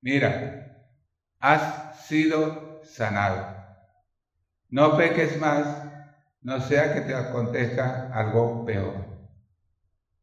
mira, 0.00 0.86
has 1.40 2.06
sido 2.06 2.80
sanado, 2.84 3.56
no 4.68 4.96
peques 4.96 5.38
más, 5.38 5.66
no 6.42 6.60
sea 6.60 6.94
que 6.94 7.02
te 7.02 7.14
acontezca 7.14 8.10
algo 8.12 8.64
peor. 8.64 9.12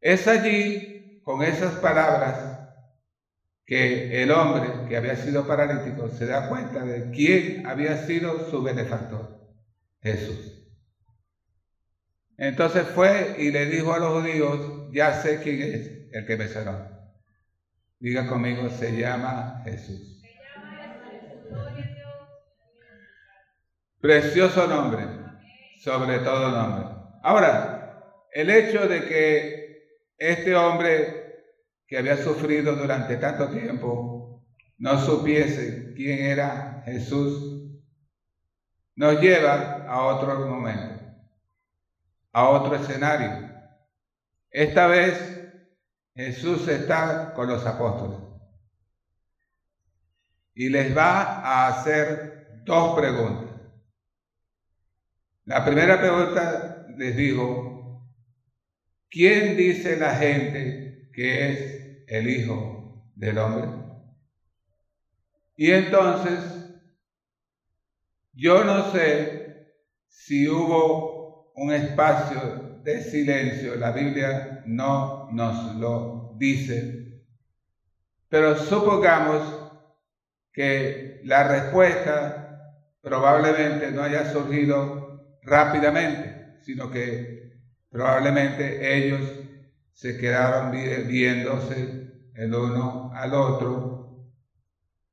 Es 0.00 0.26
allí, 0.26 1.20
con 1.24 1.42
esas 1.42 1.74
palabras, 1.74 2.49
que 3.70 4.20
el 4.20 4.32
hombre 4.32 4.88
que 4.88 4.96
había 4.96 5.14
sido 5.14 5.46
paralítico 5.46 6.08
se 6.08 6.26
da 6.26 6.48
cuenta 6.48 6.84
de 6.84 7.12
quién 7.12 7.68
había 7.68 7.98
sido 7.98 8.50
su 8.50 8.64
benefactor. 8.64 9.38
Jesús. 10.02 10.66
Entonces 12.36 12.88
fue 12.88 13.36
y 13.38 13.52
le 13.52 13.66
dijo 13.66 13.94
a 13.94 14.00
los 14.00 14.22
judíos, 14.22 14.90
ya 14.92 15.12
sé 15.12 15.40
quién 15.40 15.62
es 15.62 16.08
el 16.10 16.26
que 16.26 16.36
me 16.36 16.48
sanó. 16.48 16.84
Diga 18.00 18.26
conmigo, 18.26 18.68
se 18.70 18.96
llama 18.96 19.62
Jesús. 19.64 20.20
Precioso 24.00 24.66
nombre, 24.66 25.04
sobre 25.80 26.18
todo 26.18 26.50
nombre. 26.50 26.86
Ahora, 27.22 28.02
el 28.32 28.50
hecho 28.50 28.88
de 28.88 29.04
que 29.04 30.10
este 30.18 30.56
hombre 30.56 31.19
que 31.90 31.98
había 31.98 32.16
sufrido 32.16 32.76
durante 32.76 33.16
tanto 33.16 33.50
tiempo 33.50 34.46
no 34.78 34.96
supiese 35.04 35.92
quién 35.96 36.20
era 36.20 36.84
Jesús 36.86 37.68
nos 38.94 39.20
lleva 39.20 39.86
a 39.88 40.04
otro 40.04 40.46
momento, 40.46 41.04
a 42.32 42.48
otro 42.48 42.76
escenario. 42.76 43.50
Esta 44.50 44.86
vez 44.86 45.50
Jesús 46.14 46.68
está 46.68 47.32
con 47.34 47.48
los 47.48 47.66
apóstoles 47.66 48.20
y 50.54 50.68
les 50.68 50.96
va 50.96 51.40
a 51.40 51.66
hacer 51.66 52.62
dos 52.64 52.96
preguntas. 52.96 53.50
La 55.44 55.64
primera 55.64 55.98
pregunta 55.98 56.86
les 56.96 57.16
digo, 57.16 58.08
¿quién 59.10 59.56
dice 59.56 59.96
la 59.96 60.14
gente 60.14 61.10
que 61.12 61.50
es 61.50 61.79
el 62.10 62.28
Hijo 62.28 63.06
del 63.14 63.38
Hombre? 63.38 63.68
Y 65.56 65.70
entonces 65.70 66.38
yo 68.32 68.64
no 68.64 68.90
sé 68.90 69.68
si 70.08 70.48
hubo 70.48 71.52
un 71.54 71.72
espacio 71.72 72.80
de 72.82 73.02
silencio, 73.02 73.76
la 73.76 73.92
Biblia 73.92 74.62
no 74.66 75.28
nos 75.30 75.76
lo 75.76 76.34
dice, 76.38 77.20
pero 78.28 78.56
supongamos 78.56 79.60
que 80.52 81.20
la 81.24 81.44
respuesta 81.44 82.40
probablemente 83.02 83.90
no 83.92 84.02
haya 84.02 84.32
surgido 84.32 85.36
rápidamente, 85.42 86.56
sino 86.62 86.90
que 86.90 87.60
probablemente 87.90 88.96
ellos 88.96 89.20
se 90.00 90.16
quedaron 90.16 90.70
viéndose 90.70 91.76
el 92.32 92.54
uno 92.54 93.10
al 93.12 93.34
otro 93.34 94.08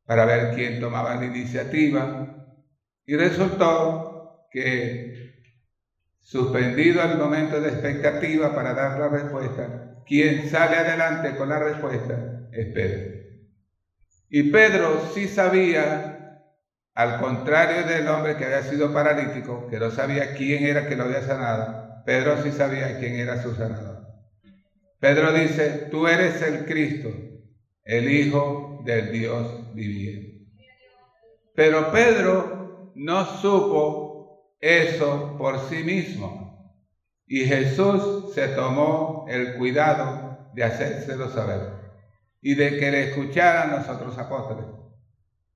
para 0.06 0.24
ver 0.24 0.56
quién 0.56 0.80
tomaba 0.80 1.14
la 1.16 1.26
iniciativa 1.26 2.26
y 3.06 3.18
resultó 3.18 4.48
que, 4.50 5.34
suspendido 6.22 7.04
el 7.04 7.18
momento 7.18 7.60
de 7.60 7.68
expectativa 7.68 8.56
para 8.56 8.74
dar 8.74 8.98
la 8.98 9.10
respuesta, 9.10 9.68
quien 10.06 10.50
sale 10.50 10.78
adelante 10.78 11.36
con 11.36 11.50
la 11.50 11.60
respuesta 11.60 12.48
es 12.54 12.68
Pedro. 12.74 13.04
Y 14.30 14.44
Pedro 14.44 15.02
sí 15.14 15.28
sabía, 15.28 16.40
al 16.94 17.20
contrario 17.20 17.84
del 17.84 18.08
hombre 18.08 18.38
que 18.38 18.46
había 18.46 18.62
sido 18.62 18.94
paralítico, 18.94 19.68
que 19.68 19.80
no 19.80 19.92
sabía 19.92 20.34
quién 20.34 20.64
era 20.64 20.88
que 20.88 20.96
lo 20.96 21.04
había 21.04 21.24
sanado, 21.24 21.76
Pedro 22.06 22.38
sí 22.42 22.54
sabía 22.54 22.98
quién 22.98 23.16
era 23.16 23.36
su 23.42 23.54
sanador. 23.54 23.97
Pedro 25.00 25.32
dice, 25.34 25.88
tú 25.92 26.08
eres 26.08 26.42
el 26.42 26.66
Cristo, 26.66 27.10
el 27.84 28.10
Hijo 28.10 28.82
del 28.84 29.12
Dios 29.12 29.74
viviente. 29.76 30.48
Pero 31.56 31.92
Pedro 31.92 32.92
no 32.96 33.26
supo 33.26 34.54
eso 34.60 35.36
por 35.38 35.60
sí 35.70 35.84
mismo. 35.84 36.74
Y 37.28 37.46
Jesús 37.46 38.34
se 38.34 38.48
tomó 38.50 39.26
el 39.28 39.56
cuidado 39.56 40.50
de 40.54 40.64
hacérselo 40.64 41.30
saber 41.30 41.78
y 42.42 42.56
de 42.56 42.78
que 42.78 42.92
le 42.92 43.10
escucharan 43.10 43.72
los 43.72 43.90
otros 43.90 44.18
apóstoles, 44.18 44.66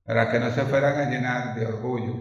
para 0.04 0.30
que 0.30 0.38
no 0.38 0.50
se 0.50 0.62
fueran 0.62 0.98
a 0.98 1.10
llenar 1.10 1.54
de 1.54 1.66
orgullo. 1.66 2.14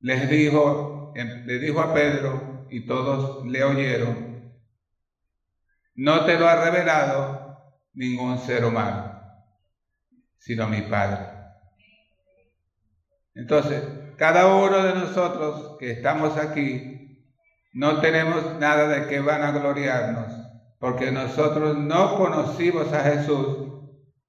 Les 0.00 0.28
dijo, 0.28 1.12
em, 1.16 1.46
le 1.46 1.58
dijo 1.58 1.80
a 1.80 1.92
Pedro, 1.92 2.66
y 2.70 2.86
todos 2.86 3.44
le 3.46 3.64
oyeron, 3.64 4.31
no 5.94 6.24
te 6.24 6.38
lo 6.38 6.48
ha 6.48 6.56
revelado 6.64 7.42
ningún 7.94 8.38
ser 8.38 8.64
humano, 8.64 9.20
sino 10.38 10.68
mi 10.68 10.82
Padre. 10.82 11.26
Entonces, 13.34 13.82
cada 14.16 14.54
uno 14.54 14.82
de 14.84 14.94
nosotros 14.94 15.76
que 15.78 15.92
estamos 15.92 16.36
aquí, 16.36 16.92
no 17.72 18.00
tenemos 18.00 18.58
nada 18.58 18.88
de 18.88 19.06
que 19.06 19.20
van 19.20 19.42
a 19.42 19.52
gloriarnos, 19.52 20.32
porque 20.78 21.10
nosotros 21.10 21.76
no 21.78 22.16
conocimos 22.16 22.92
a 22.92 23.00
Jesús, 23.00 23.68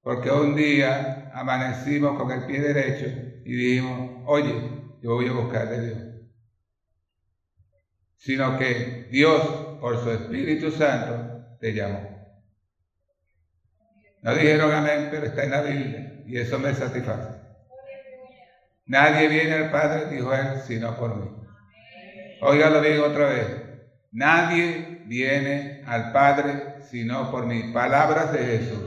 porque 0.02 0.30
un 0.30 0.54
día 0.54 1.30
amanecimos 1.34 2.18
con 2.18 2.30
el 2.30 2.46
pie 2.46 2.60
derecho 2.60 3.06
y 3.44 3.54
dijimos, 3.54 4.22
oye, 4.26 4.54
yo 5.02 5.14
voy 5.14 5.28
a 5.28 5.32
buscar 5.32 5.68
de 5.68 5.86
Dios. 5.86 5.98
Sino 8.16 8.58
que 8.58 9.08
Dios, 9.10 9.42
por 9.80 10.02
su 10.02 10.10
Espíritu 10.10 10.70
Santo, 10.70 11.23
te 11.64 11.72
llamó. 11.72 11.98
No 14.20 14.34
dijeron 14.34 14.70
amén, 14.70 15.08
pero 15.10 15.24
está 15.24 15.44
en 15.44 15.50
la 15.50 15.62
Biblia 15.62 16.22
y 16.26 16.36
eso 16.36 16.58
me 16.58 16.74
satisface. 16.74 17.38
Nadie 18.84 19.28
viene 19.28 19.54
al 19.54 19.70
Padre, 19.70 20.14
dijo 20.14 20.34
él, 20.34 20.60
sino 20.66 20.94
por 20.98 21.16
mí. 21.16 21.30
Oiga, 22.42 22.68
lo 22.68 22.82
digo 22.82 23.06
otra 23.06 23.30
vez. 23.30 23.46
Nadie 24.12 25.04
viene 25.06 25.82
al 25.86 26.12
Padre 26.12 26.82
sino 26.90 27.30
por 27.30 27.46
mí. 27.46 27.72
Palabras 27.72 28.30
de 28.34 28.40
Jesús. 28.40 28.84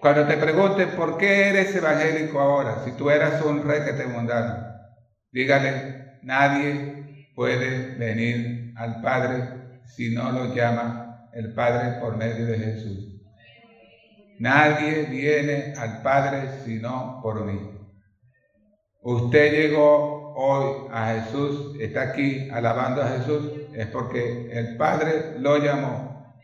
Cuando 0.00 0.26
te 0.26 0.38
pregunten 0.38 0.92
por 0.96 1.18
qué 1.18 1.50
eres 1.50 1.76
evangélico 1.76 2.40
ahora, 2.40 2.84
si 2.86 2.92
tú 2.92 3.10
eras 3.10 3.42
un 3.42 3.68
rey 3.68 3.84
que 3.84 3.92
te 3.92 4.06
mundano, 4.06 4.66
dígale, 5.30 6.20
nadie 6.22 7.32
puede 7.34 7.96
venir 7.96 8.72
al 8.76 9.02
Padre 9.02 9.80
si 9.84 10.14
no 10.14 10.32
lo 10.32 10.54
llama 10.54 11.03
el 11.34 11.52
Padre 11.54 12.00
por 12.00 12.16
medio 12.16 12.46
de 12.46 12.58
Jesús. 12.58 13.14
Nadie 14.38 15.04
viene 15.04 15.74
al 15.76 16.02
Padre 16.02 16.48
sino 16.64 17.20
por 17.22 17.44
mí. 17.44 17.70
Usted 19.02 19.52
llegó 19.52 20.34
hoy 20.36 20.88
a 20.92 21.14
Jesús, 21.14 21.76
está 21.80 22.02
aquí 22.02 22.48
alabando 22.50 23.02
a 23.02 23.08
Jesús, 23.08 23.52
es 23.74 23.86
porque 23.88 24.50
el 24.52 24.76
Padre 24.76 25.38
lo 25.38 25.58
llamó 25.58 26.34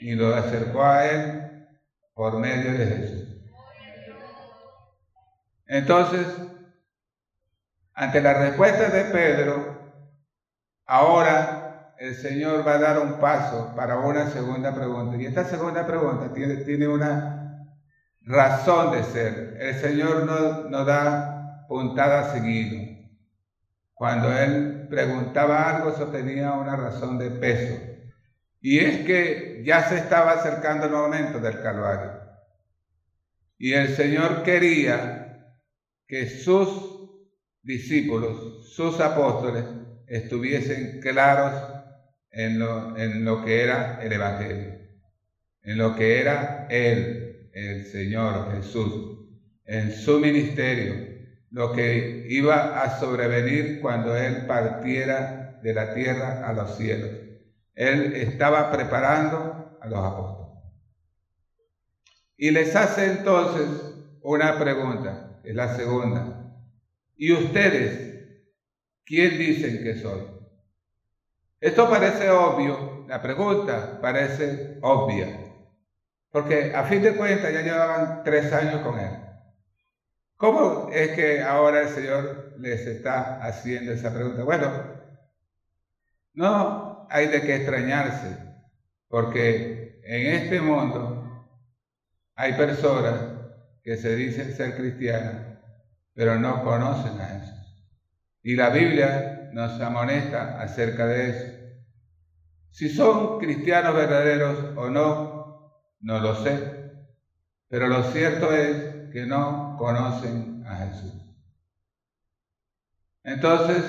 y 0.00 0.14
lo 0.14 0.34
acercó 0.34 0.82
a 0.82 1.06
Él 1.06 1.66
por 2.14 2.38
medio 2.38 2.72
de 2.72 2.86
Jesús. 2.86 3.28
Entonces, 5.66 6.26
ante 7.94 8.20
la 8.20 8.34
respuesta 8.34 8.88
de 8.88 9.04
Pedro, 9.04 9.78
ahora 10.86 11.59
el 12.00 12.14
Señor 12.14 12.66
va 12.66 12.76
a 12.76 12.78
dar 12.78 12.98
un 12.98 13.20
paso 13.20 13.74
para 13.76 13.98
una 13.98 14.30
segunda 14.30 14.74
pregunta. 14.74 15.18
Y 15.18 15.26
esta 15.26 15.44
segunda 15.44 15.86
pregunta 15.86 16.32
tiene, 16.32 16.56
tiene 16.64 16.88
una 16.88 17.68
razón 18.22 18.92
de 18.92 19.04
ser. 19.04 19.58
El 19.60 19.74
Señor 19.74 20.24
no, 20.24 20.70
no 20.70 20.84
da 20.86 21.66
puntada 21.68 22.32
seguido. 22.32 22.88
Cuando 23.92 24.32
Él 24.32 24.86
preguntaba 24.88 25.76
algo, 25.76 25.90
eso 25.90 26.06
tenía 26.06 26.52
una 26.52 26.74
razón 26.74 27.18
de 27.18 27.32
peso. 27.32 27.78
Y 28.62 28.78
es 28.78 29.04
que 29.04 29.62
ya 29.66 29.86
se 29.86 29.96
estaba 29.96 30.32
acercando 30.32 30.86
el 30.86 30.92
momento 30.92 31.38
del 31.38 31.60
Calvario. 31.60 32.18
Y 33.58 33.74
el 33.74 33.94
Señor 33.94 34.42
quería 34.42 35.54
que 36.08 36.30
sus 36.30 37.28
discípulos, 37.62 38.72
sus 38.74 38.98
apóstoles, 39.00 39.66
estuviesen 40.06 40.98
claros 41.02 41.69
en 42.30 42.58
lo, 42.58 42.96
en 42.96 43.24
lo 43.24 43.44
que 43.44 43.62
era 43.62 44.00
el 44.02 44.12
Evangelio, 44.12 44.78
en 45.62 45.78
lo 45.78 45.96
que 45.96 46.20
era 46.20 46.66
Él, 46.70 47.50
el 47.52 47.86
Señor 47.86 48.52
Jesús, 48.54 49.28
en 49.64 49.92
su 49.92 50.18
ministerio, 50.18 50.94
lo 51.50 51.72
que 51.72 52.26
iba 52.28 52.82
a 52.82 53.00
sobrevenir 53.00 53.80
cuando 53.80 54.16
Él 54.16 54.46
partiera 54.46 55.60
de 55.62 55.74
la 55.74 55.94
tierra 55.94 56.48
a 56.48 56.52
los 56.52 56.76
cielos. 56.76 57.10
Él 57.74 58.14
estaba 58.14 58.70
preparando 58.70 59.78
a 59.80 59.88
los 59.88 59.98
apóstoles. 59.98 60.40
Y 62.36 62.50
les 62.50 62.74
hace 62.74 63.06
entonces 63.06 63.66
una 64.22 64.58
pregunta, 64.58 65.40
es 65.44 65.54
la 65.54 65.76
segunda. 65.76 66.54
¿Y 67.16 67.32
ustedes 67.32 68.38
quién 69.04 69.38
dicen 69.38 69.82
que 69.82 69.96
soy? 69.96 70.39
Esto 71.60 71.90
parece 71.90 72.30
obvio, 72.30 73.04
la 73.06 73.20
pregunta 73.20 74.00
parece 74.00 74.78
obvia, 74.80 75.28
porque 76.30 76.74
a 76.74 76.84
fin 76.84 77.02
de 77.02 77.14
cuentas 77.14 77.52
ya 77.52 77.60
llevaban 77.60 78.22
tres 78.24 78.50
años 78.52 78.80
con 78.80 78.98
él. 78.98 79.10
¿Cómo 80.36 80.88
es 80.90 81.10
que 81.10 81.42
ahora 81.42 81.82
el 81.82 81.88
Señor 81.88 82.54
les 82.58 82.86
está 82.86 83.42
haciendo 83.42 83.92
esa 83.92 84.10
pregunta? 84.10 84.42
Bueno, 84.42 84.70
no 86.32 87.06
hay 87.10 87.26
de 87.26 87.42
qué 87.42 87.56
extrañarse, 87.56 88.38
porque 89.08 90.00
en 90.02 90.34
este 90.42 90.62
mundo 90.62 91.46
hay 92.36 92.54
personas 92.54 93.20
que 93.82 93.98
se 93.98 94.16
dicen 94.16 94.56
ser 94.56 94.76
cristianas, 94.76 95.58
pero 96.14 96.38
no 96.38 96.64
conocen 96.64 97.20
a 97.20 97.26
Jesús. 97.26 97.84
Y 98.42 98.56
la 98.56 98.70
Biblia 98.70 99.29
nos 99.52 99.80
amonesta 99.80 100.60
acerca 100.60 101.06
de 101.06 101.30
eso. 101.30 101.60
Si 102.70 102.88
son 102.88 103.38
cristianos 103.38 103.94
verdaderos 103.94 104.76
o 104.76 104.88
no, 104.90 105.84
no 106.00 106.20
lo 106.20 106.34
sé, 106.42 106.92
pero 107.68 107.88
lo 107.88 108.02
cierto 108.04 108.52
es 108.52 109.10
que 109.12 109.26
no 109.26 109.76
conocen 109.78 110.64
a 110.66 110.76
Jesús. 110.76 111.12
Entonces, 113.24 113.84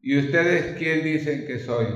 ¿y 0.00 0.18
ustedes 0.18 0.76
quién 0.78 1.04
dicen 1.04 1.46
que 1.46 1.58
soy? 1.58 1.86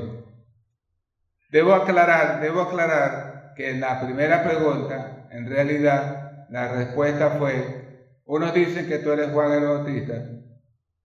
Debo 1.50 1.72
aclarar, 1.72 2.40
debo 2.40 2.62
aclarar 2.62 3.54
que 3.56 3.70
en 3.70 3.80
la 3.80 4.00
primera 4.00 4.44
pregunta, 4.44 5.28
en 5.30 5.48
realidad, 5.48 6.46
la 6.50 6.72
respuesta 6.72 7.30
fue, 7.30 8.18
unos 8.24 8.52
dicen 8.52 8.86
que 8.86 8.98
tú 8.98 9.10
eres 9.10 9.32
Juan 9.32 9.52
el 9.52 9.64
Bautista, 9.64 10.37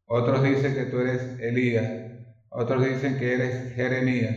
otros 0.05 0.43
dicen 0.43 0.75
que 0.75 0.85
tú 0.85 0.99
eres 0.99 1.39
Elías, 1.39 1.89
otros 2.49 2.85
dicen 2.85 3.17
que 3.17 3.33
eres 3.33 3.73
Jeremías 3.73 4.35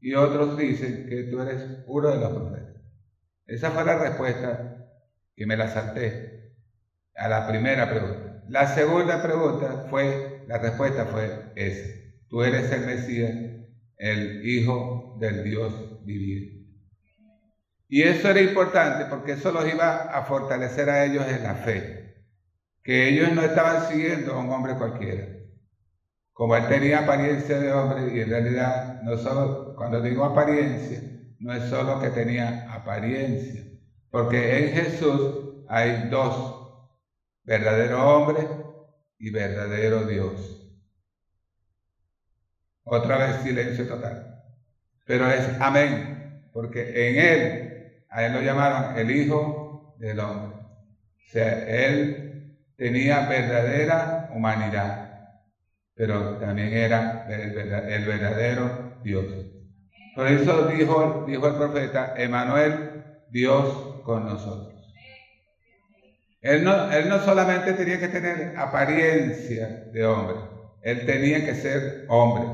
y 0.00 0.14
otros 0.14 0.58
dicen 0.58 1.06
que 1.08 1.24
tú 1.24 1.40
eres 1.40 1.84
uno 1.86 2.10
de 2.10 2.18
los 2.18 2.30
profetas. 2.30 2.82
Esa 3.46 3.70
fue 3.70 3.84
la 3.84 3.98
respuesta 3.98 4.88
que 5.34 5.46
me 5.46 5.56
la 5.56 5.68
salté 5.68 6.52
a 7.14 7.28
la 7.28 7.46
primera 7.46 7.88
pregunta. 7.88 8.42
La 8.48 8.66
segunda 8.66 9.22
pregunta 9.22 9.86
fue, 9.88 10.44
la 10.48 10.58
respuesta 10.58 11.06
fue 11.06 11.52
esa. 11.54 11.88
Tú 12.28 12.42
eres 12.42 12.70
el 12.72 12.86
Mesías, 12.86 13.32
el 13.96 14.46
Hijo 14.46 15.16
del 15.18 15.44
Dios 15.44 16.04
viviente. 16.04 16.66
Y 17.88 18.02
eso 18.02 18.28
era 18.28 18.40
importante 18.40 19.06
porque 19.06 19.32
eso 19.32 19.52
los 19.52 19.66
iba 19.66 20.02
a 20.02 20.22
fortalecer 20.24 20.90
a 20.90 21.04
ellos 21.04 21.24
en 21.28 21.42
la 21.44 21.54
fe 21.54 22.05
que 22.86 23.08
ellos 23.08 23.32
no 23.32 23.42
estaban 23.42 23.88
siguiendo 23.88 24.32
a 24.32 24.38
un 24.38 24.48
hombre 24.52 24.76
cualquiera. 24.76 25.26
Como 26.32 26.54
él 26.54 26.68
tenía 26.68 27.00
apariencia 27.00 27.58
de 27.58 27.72
hombre, 27.72 28.14
y 28.14 28.20
en 28.20 28.30
realidad 28.30 29.02
no 29.02 29.18
solo, 29.18 29.74
cuando 29.74 30.00
digo 30.00 30.24
apariencia, 30.24 31.02
no 31.40 31.52
es 31.52 31.64
solo 31.64 32.00
que 32.00 32.10
tenía 32.10 32.72
apariencia, 32.72 33.64
porque 34.08 34.68
en 34.68 34.72
Jesús 34.72 35.64
hay 35.68 36.08
dos, 36.10 36.84
verdadero 37.42 38.06
hombre 38.06 38.46
y 39.18 39.30
verdadero 39.30 40.06
Dios. 40.06 40.64
Otra 42.84 43.18
vez 43.18 43.42
silencio 43.42 43.88
total. 43.88 44.44
Pero 45.04 45.28
es 45.28 45.60
amén, 45.60 46.40
porque 46.52 47.08
en 47.08 47.18
él, 47.18 48.04
a 48.08 48.26
él 48.26 48.32
lo 48.32 48.42
llamaron 48.42 48.96
el 48.96 49.10
Hijo 49.10 49.96
del 49.98 50.20
Hombre. 50.20 50.56
O 50.56 51.30
sea, 51.32 51.64
él 51.64 52.25
tenía 52.76 53.26
verdadera 53.28 54.30
humanidad, 54.34 55.06
pero 55.94 56.36
también 56.36 56.72
era 56.74 57.26
el, 57.28 58.04
verdadero 58.04 59.00
Dios. 59.02 59.24
Por 60.14 60.28
eso 60.28 60.68
dijo, 60.68 61.26
el 61.26 61.40
profeta, 61.40 62.14
Emanuel, 62.16 63.04
Dios 63.28 64.02
con 64.04 64.26
nosotros. 64.26 64.74
Él 66.42 66.62
no, 66.62 66.92
él 66.92 67.08
no 67.08 67.18
solamente 67.20 67.72
tenía 67.72 67.98
que 67.98 68.08
tener 68.08 68.56
apariencia 68.56 69.84
de 69.92 70.06
hombre, 70.06 70.36
él 70.82 71.04
tenía 71.04 71.44
que 71.44 71.54
ser 71.54 72.04
hombre, 72.08 72.44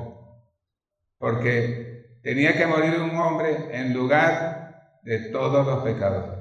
porque 1.19 2.19
tenía 2.23 2.57
que 2.57 2.67
morir 2.67 2.99
un 3.01 3.15
hombre 3.17 3.69
en 3.73 3.93
lugar 3.93 4.99
de 5.03 5.19
todos 5.31 5.67
los 5.67 5.83
pecadores, 5.83 6.41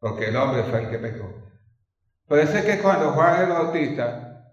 porque 0.00 0.28
el 0.28 0.36
hombre 0.36 0.64
fue 0.64 0.80
el 0.80 0.90
que 0.90 0.98
pecó. 0.98 1.49
Es 2.38 2.64
que 2.64 2.78
cuando 2.78 3.10
Juan 3.10 3.42
el 3.42 3.48
Bautista 3.48 4.46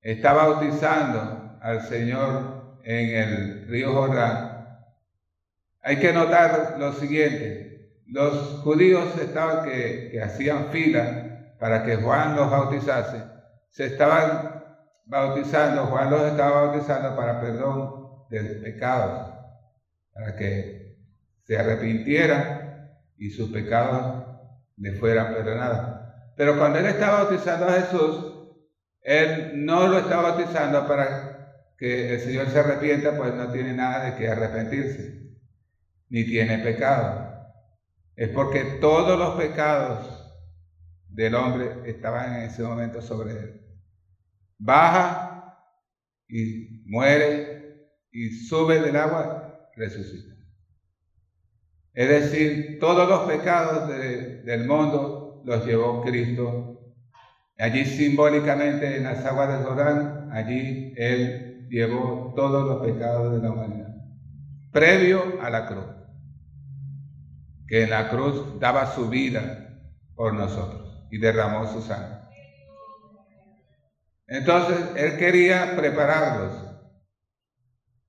está 0.00 0.34
bautizando 0.34 1.58
al 1.60 1.82
Señor 1.82 2.78
en 2.84 3.16
el 3.16 3.66
río 3.66 3.92
Jordán, 3.92 4.68
hay 5.82 5.98
que 5.98 6.12
notar 6.12 6.76
lo 6.78 6.92
siguiente. 6.92 8.02
Los 8.06 8.60
judíos 8.62 9.18
estaban 9.18 9.64
que, 9.64 10.10
que 10.12 10.22
hacían 10.22 10.68
fila 10.68 11.56
para 11.58 11.82
que 11.82 11.96
Juan 11.96 12.36
los 12.36 12.48
bautizase. 12.48 13.20
Se 13.68 13.86
estaban 13.86 14.62
bautizando, 15.04 15.86
Juan 15.86 16.10
los 16.10 16.22
estaba 16.22 16.66
bautizando 16.66 17.16
para 17.16 17.40
perdón 17.40 18.28
de 18.30 18.42
pecados, 18.62 19.34
para 20.12 20.36
que 20.36 20.96
se 21.42 21.58
arrepintieran 21.58 22.90
y 23.18 23.30
sus 23.30 23.50
pecados 23.50 24.24
le 24.76 24.92
fueran 24.92 25.34
perdonados. 25.34 26.03
Pero 26.36 26.58
cuando 26.58 26.78
él 26.78 26.86
estaba 26.86 27.24
bautizando 27.24 27.66
a 27.66 27.80
Jesús, 27.80 28.34
él 29.00 29.64
no 29.64 29.86
lo 29.86 29.98
estaba 29.98 30.30
bautizando 30.30 30.86
para 30.88 31.34
que 31.76 32.14
el 32.14 32.20
Señor 32.20 32.48
se 32.48 32.58
arrepienta, 32.58 33.16
pues 33.16 33.34
no 33.34 33.52
tiene 33.52 33.72
nada 33.74 34.04
de 34.10 34.16
que 34.16 34.28
arrepentirse, 34.28 35.34
ni 36.08 36.24
tiene 36.24 36.58
pecado. 36.58 37.32
Es 38.16 38.30
porque 38.30 38.78
todos 38.80 39.18
los 39.18 39.34
pecados 39.34 40.24
del 41.08 41.34
hombre 41.34 41.82
estaban 41.84 42.36
en 42.36 42.42
ese 42.42 42.62
momento 42.62 43.00
sobre 43.02 43.32
él. 43.32 43.60
Baja 44.58 45.58
y 46.28 46.82
muere 46.86 47.90
y 48.10 48.30
sube 48.30 48.80
del 48.80 48.96
agua, 48.96 49.68
resucita. 49.76 50.34
Es 51.92 52.08
decir, 52.08 52.78
todos 52.80 53.08
los 53.08 53.20
pecados 53.20 53.88
del 53.88 54.66
mundo 54.66 55.13
los 55.44 55.64
llevó 55.66 56.02
Cristo. 56.02 56.80
Allí 57.58 57.84
simbólicamente 57.84 58.96
en 58.96 59.04
las 59.04 59.24
aguas 59.24 59.48
del 59.48 59.64
Jordán, 59.64 60.30
allí 60.32 60.92
Él 60.96 61.68
llevó 61.70 62.32
todos 62.34 62.66
los 62.66 62.84
pecados 62.84 63.32
de 63.32 63.38
la 63.38 63.52
humanidad, 63.52 63.94
previo 64.72 65.40
a 65.40 65.50
la 65.50 65.66
cruz, 65.66 65.84
que 67.68 67.84
en 67.84 67.90
la 67.90 68.08
cruz 68.10 68.58
daba 68.58 68.86
su 68.86 69.08
vida 69.08 69.80
por 70.14 70.34
nosotros 70.34 71.06
y 71.10 71.18
derramó 71.18 71.66
su 71.72 71.80
sangre. 71.80 72.18
Entonces 74.26 74.78
Él 74.96 75.16
quería 75.16 75.76
prepararlos 75.76 76.64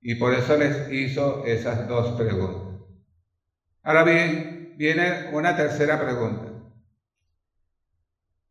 y 0.00 0.14
por 0.16 0.32
eso 0.34 0.56
les 0.56 0.90
hizo 0.90 1.44
esas 1.46 1.86
dos 1.88 2.16
preguntas. 2.16 2.80
Ahora 3.82 4.02
bien, 4.02 4.74
viene 4.76 5.30
una 5.32 5.56
tercera 5.56 6.00
pregunta. 6.00 6.45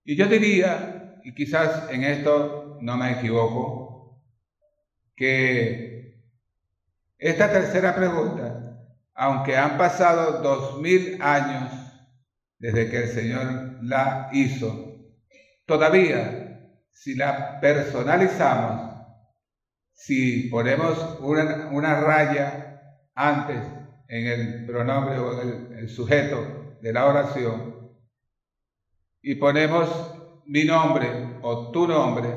Y 0.06 0.16
yo 0.16 0.28
diría, 0.28 1.20
y 1.24 1.34
quizás 1.34 1.90
en 1.90 2.04
esto 2.04 2.78
no 2.82 2.96
me 2.96 3.14
equivoco, 3.14 4.22
que 5.16 5.96
Esta 7.18 7.50
tercera 7.50 7.96
pregunta, 7.96 8.78
aunque 9.16 9.58
han 9.58 9.78
pasado 9.78 10.42
dos 10.42 10.80
mil 10.82 11.20
años 11.22 11.72
desde 12.60 12.90
que 12.90 12.98
el 13.04 13.08
Señor 13.08 13.78
la 13.82 14.30
hizo, 14.32 14.96
todavía 15.66 16.46
si 16.92 17.16
la 17.16 17.60
personalizamos, 17.60 18.96
si 19.94 20.50
ponemos 20.50 21.18
una, 21.22 22.00
raya 22.02 23.00
antes 23.16 23.62
en 24.08 24.28
el 24.28 24.66
pronombre 24.66 25.18
o 25.18 25.42
en 25.42 25.78
el, 25.78 25.90
sujeto 25.90 26.78
de 26.82 26.94
la 26.94 27.06
oración 27.06 27.75
y 29.26 29.34
ponemos 29.34 29.90
mi 30.46 30.66
nombre 30.66 31.40
o 31.42 31.72
tu 31.72 31.88
nombre, 31.88 32.30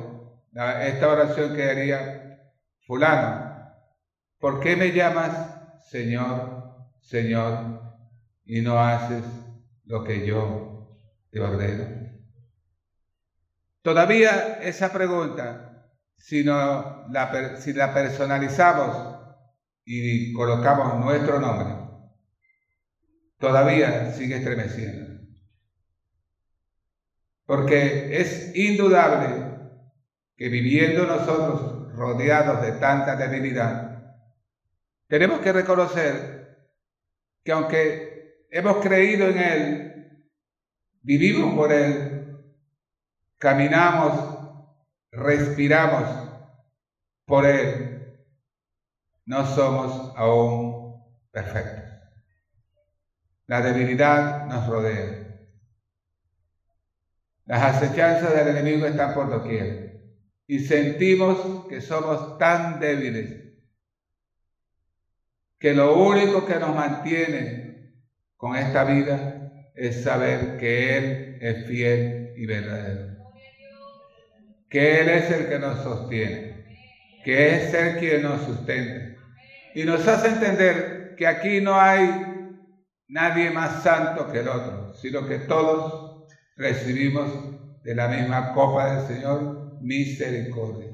esta 0.87 1.09
oración 1.09 1.55
quedaría 1.55 2.41
fulano. 2.87 3.75
¿Por 4.39 4.61
qué 4.61 4.75
me 4.75 4.93
llamas 4.93 5.85
Señor, 5.91 6.89
Señor 7.03 7.83
y 8.47 8.63
no 8.63 8.81
haces 8.81 9.23
lo 9.85 10.03
que 10.03 10.27
yo 10.27 10.97
te 11.31 11.41
ordeno? 11.41 12.11
Todavía 13.83 14.59
esa 14.63 14.91
pregunta, 14.91 15.91
si, 16.17 16.43
la, 16.43 17.55
si 17.59 17.75
la 17.75 17.93
personalizamos 17.93 19.15
y 19.85 20.33
colocamos 20.33 21.05
nuestro 21.05 21.39
nombre, 21.39 21.69
todavía 23.39 24.11
sigue 24.13 24.37
estremeciendo. 24.37 25.08
Porque 27.49 28.21
es 28.21 28.55
indudable 28.55 29.57
que 30.37 30.51
viviendo 30.51 31.07
nosotros 31.07 31.91
rodeados 31.95 32.61
de 32.61 32.73
tanta 32.73 33.17
debilidad, 33.17 34.03
tenemos 35.07 35.41
que 35.41 35.55
reconocer 35.55 36.59
que 37.43 37.53
aunque 37.53 38.45
hemos 38.51 38.85
creído 38.85 39.29
en 39.29 39.39
Él, 39.39 40.23
vivimos 41.01 41.55
por 41.55 41.73
Él, 41.73 42.37
caminamos, 43.39 44.61
respiramos 45.11 46.05
por 47.25 47.47
Él, 47.47 48.15
no 49.25 49.47
somos 49.47 50.13
aún 50.19 51.03
perfectos. 51.31 51.85
La 53.47 53.63
debilidad 53.63 54.45
nos 54.45 54.67
rodea. 54.67 55.28
Las 57.49 57.77
acechanzas 57.77 58.35
del 58.35 58.49
enemigo 58.49 58.87
están 58.87 59.15
por 59.15 59.31
doquier. 59.31 60.03
Y 60.47 60.59
sentimos 60.59 61.67
que 61.67 61.81
somos 61.81 62.37
tan 62.37 62.79
débiles 62.79 63.55
que 65.59 65.73
lo 65.73 65.97
único 65.97 66.45
que 66.47 66.57
nos 66.57 66.75
mantiene 66.75 67.95
con 68.37 68.55
esta 68.55 68.85
vida 68.85 69.51
es 69.75 70.05
saber 70.05 70.59
que 70.59 70.99
Él 70.99 71.39
es 71.41 71.67
fiel 71.67 72.35
y 72.37 72.45
verdadero. 72.45 73.17
Que 74.69 75.01
Él 75.01 75.09
es 75.09 75.31
el 75.31 75.49
que 75.49 75.59
nos 75.59 75.83
sostiene, 75.83 76.67
que 77.25 77.55
es 77.55 77.73
el 77.73 77.99
quien 77.99 78.23
nos 78.25 78.43
sustenta. 78.43 79.19
Y 79.75 79.85
nos 79.85 80.07
hace 80.07 80.29
entender 80.29 81.15
que 81.17 81.27
aquí 81.27 81.63
no 81.63 81.81
hay 81.81 82.11
nadie 83.09 83.51
más 83.51 83.83
santo 83.83 84.31
que 84.31 84.41
el 84.41 84.49
otro, 84.49 84.93
sino 84.93 85.27
que 85.27 85.39
todos 85.39 86.08
recibimos 86.59 87.31
de 87.85 87.95
la 87.95 88.09
misma 88.09 88.53
copa 88.53 88.93
del 88.93 89.07
Señor 89.07 89.81
misericordia. 89.81 90.91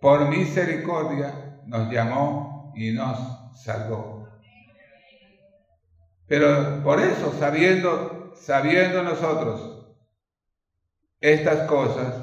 Por 0.00 0.28
misericordia 0.28 1.60
nos 1.66 1.92
llamó 1.92 2.72
y 2.76 2.92
nos 2.92 3.18
salvó. 3.62 4.28
Pero 6.26 6.82
por 6.82 7.00
eso, 7.00 7.34
sabiendo, 7.38 8.32
sabiendo 8.34 9.02
nosotros 9.02 9.96
estas 11.20 11.68
cosas, 11.68 12.14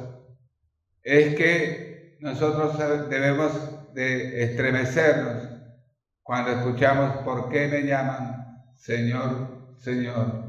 es 1.03 1.35
que 1.35 2.17
nosotros 2.19 2.77
debemos 3.09 3.93
de 3.93 4.43
estremecernos 4.43 5.49
cuando 6.23 6.51
escuchamos 6.51 7.17
por 7.23 7.49
qué 7.49 7.67
me 7.67 7.83
llaman 7.83 8.63
Señor, 8.75 9.75
Señor, 9.77 10.48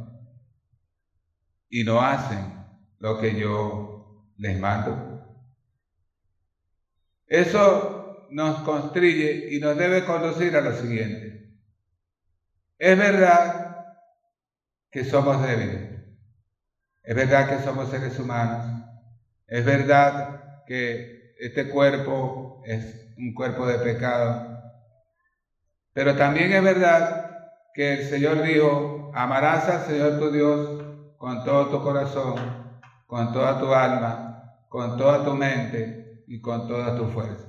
y 1.70 1.84
no 1.84 2.02
hacen 2.02 2.52
lo 2.98 3.18
que 3.18 3.38
yo 3.38 4.26
les 4.36 4.58
mando. 4.58 5.24
Eso 7.26 8.26
nos 8.30 8.62
constriye 8.62 9.54
y 9.54 9.60
nos 9.60 9.76
debe 9.76 10.04
conducir 10.04 10.56
a 10.56 10.60
lo 10.60 10.72
siguiente. 10.74 11.56
Es 12.78 12.98
verdad 12.98 13.86
que 14.90 15.04
somos 15.04 15.40
débiles. 15.42 15.90
Es 17.02 17.14
verdad 17.14 17.48
que 17.48 17.64
somos 17.64 17.90
seres 17.90 18.18
humanos. 18.18 18.84
Es 19.46 19.64
verdad 19.64 20.64
que 20.66 21.34
este 21.38 21.68
cuerpo 21.68 22.62
es 22.66 23.14
un 23.16 23.34
cuerpo 23.34 23.66
de 23.66 23.78
pecado. 23.78 24.60
Pero 25.92 26.16
también 26.16 26.52
es 26.52 26.62
verdad 26.62 27.30
que 27.74 27.94
el 27.94 28.08
Señor 28.08 28.42
dijo, 28.42 29.10
amarás 29.14 29.68
al 29.68 29.86
Señor 29.86 30.18
tu 30.18 30.30
Dios 30.30 30.79
con 31.20 31.44
todo 31.44 31.68
tu 31.68 31.82
corazón, 31.82 32.80
con 33.04 33.30
toda 33.30 33.60
tu 33.60 33.74
alma, 33.74 34.56
con 34.70 34.96
toda 34.96 35.22
tu 35.22 35.34
mente 35.34 36.24
y 36.26 36.40
con 36.40 36.66
toda 36.66 36.96
tu 36.96 37.08
fuerza. 37.08 37.46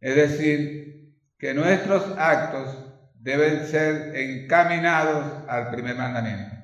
Es 0.00 0.16
decir, 0.16 1.14
que 1.38 1.54
nuestros 1.54 2.02
actos 2.18 2.84
deben 3.14 3.64
ser 3.64 4.16
encaminados 4.16 5.48
al 5.48 5.70
primer 5.70 5.94
mandamiento. 5.94 6.56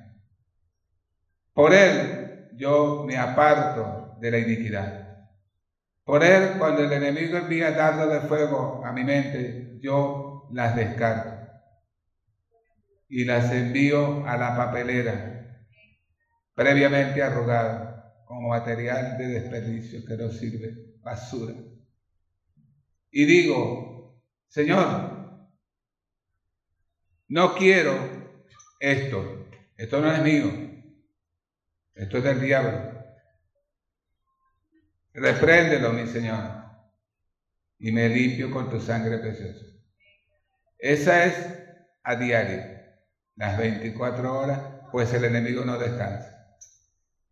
Por 1.53 1.73
él 1.73 2.49
yo 2.55 3.05
me 3.07 3.17
aparto 3.17 4.17
de 4.19 4.31
la 4.31 4.39
iniquidad. 4.39 5.17
Por 6.03 6.25
él, 6.25 6.57
cuando 6.57 6.83
el 6.83 6.91
enemigo 6.91 7.37
envía 7.37 7.71
dardos 7.71 8.11
de 8.11 8.27
fuego 8.27 8.83
a 8.83 8.91
mi 8.91 9.05
mente, 9.05 9.79
yo 9.79 10.49
las 10.51 10.75
descarto 10.75 11.39
y 13.07 13.23
las 13.23 13.49
envío 13.53 14.27
a 14.27 14.35
la 14.35 14.57
papelera, 14.57 15.38
previamente 16.59 17.23
arrugada, 17.23 18.21
como 18.25 18.49
material 18.49 19.17
de 19.17 19.27
desperdicio 19.27 20.03
que 20.05 20.17
no 20.17 20.29
sirve, 20.29 20.93
basura. 20.99 21.53
Y 23.11 23.23
digo, 23.23 24.21
Señor, 24.49 25.47
no 27.29 27.55
quiero 27.55 27.95
esto, 28.77 29.47
esto 29.77 30.01
no 30.01 30.11
es 30.11 30.21
mío, 30.21 30.51
esto 31.95 32.17
es 32.17 32.23
del 32.25 32.41
diablo. 32.41 33.05
Repréndelo, 35.13 35.93
mi 35.93 36.07
Señor, 36.07 36.43
y 37.77 37.89
me 37.93 38.09
limpio 38.09 38.51
con 38.51 38.69
tu 38.69 38.81
sangre 38.81 39.19
preciosa. 39.19 39.65
Esa 40.77 41.23
es 41.23 41.57
a 42.03 42.17
diario, 42.17 42.61
las 43.37 43.57
24 43.57 44.37
horas, 44.37 44.61
pues 44.91 45.13
el 45.13 45.23
enemigo 45.23 45.63
no 45.63 45.79
descansa. 45.79 46.38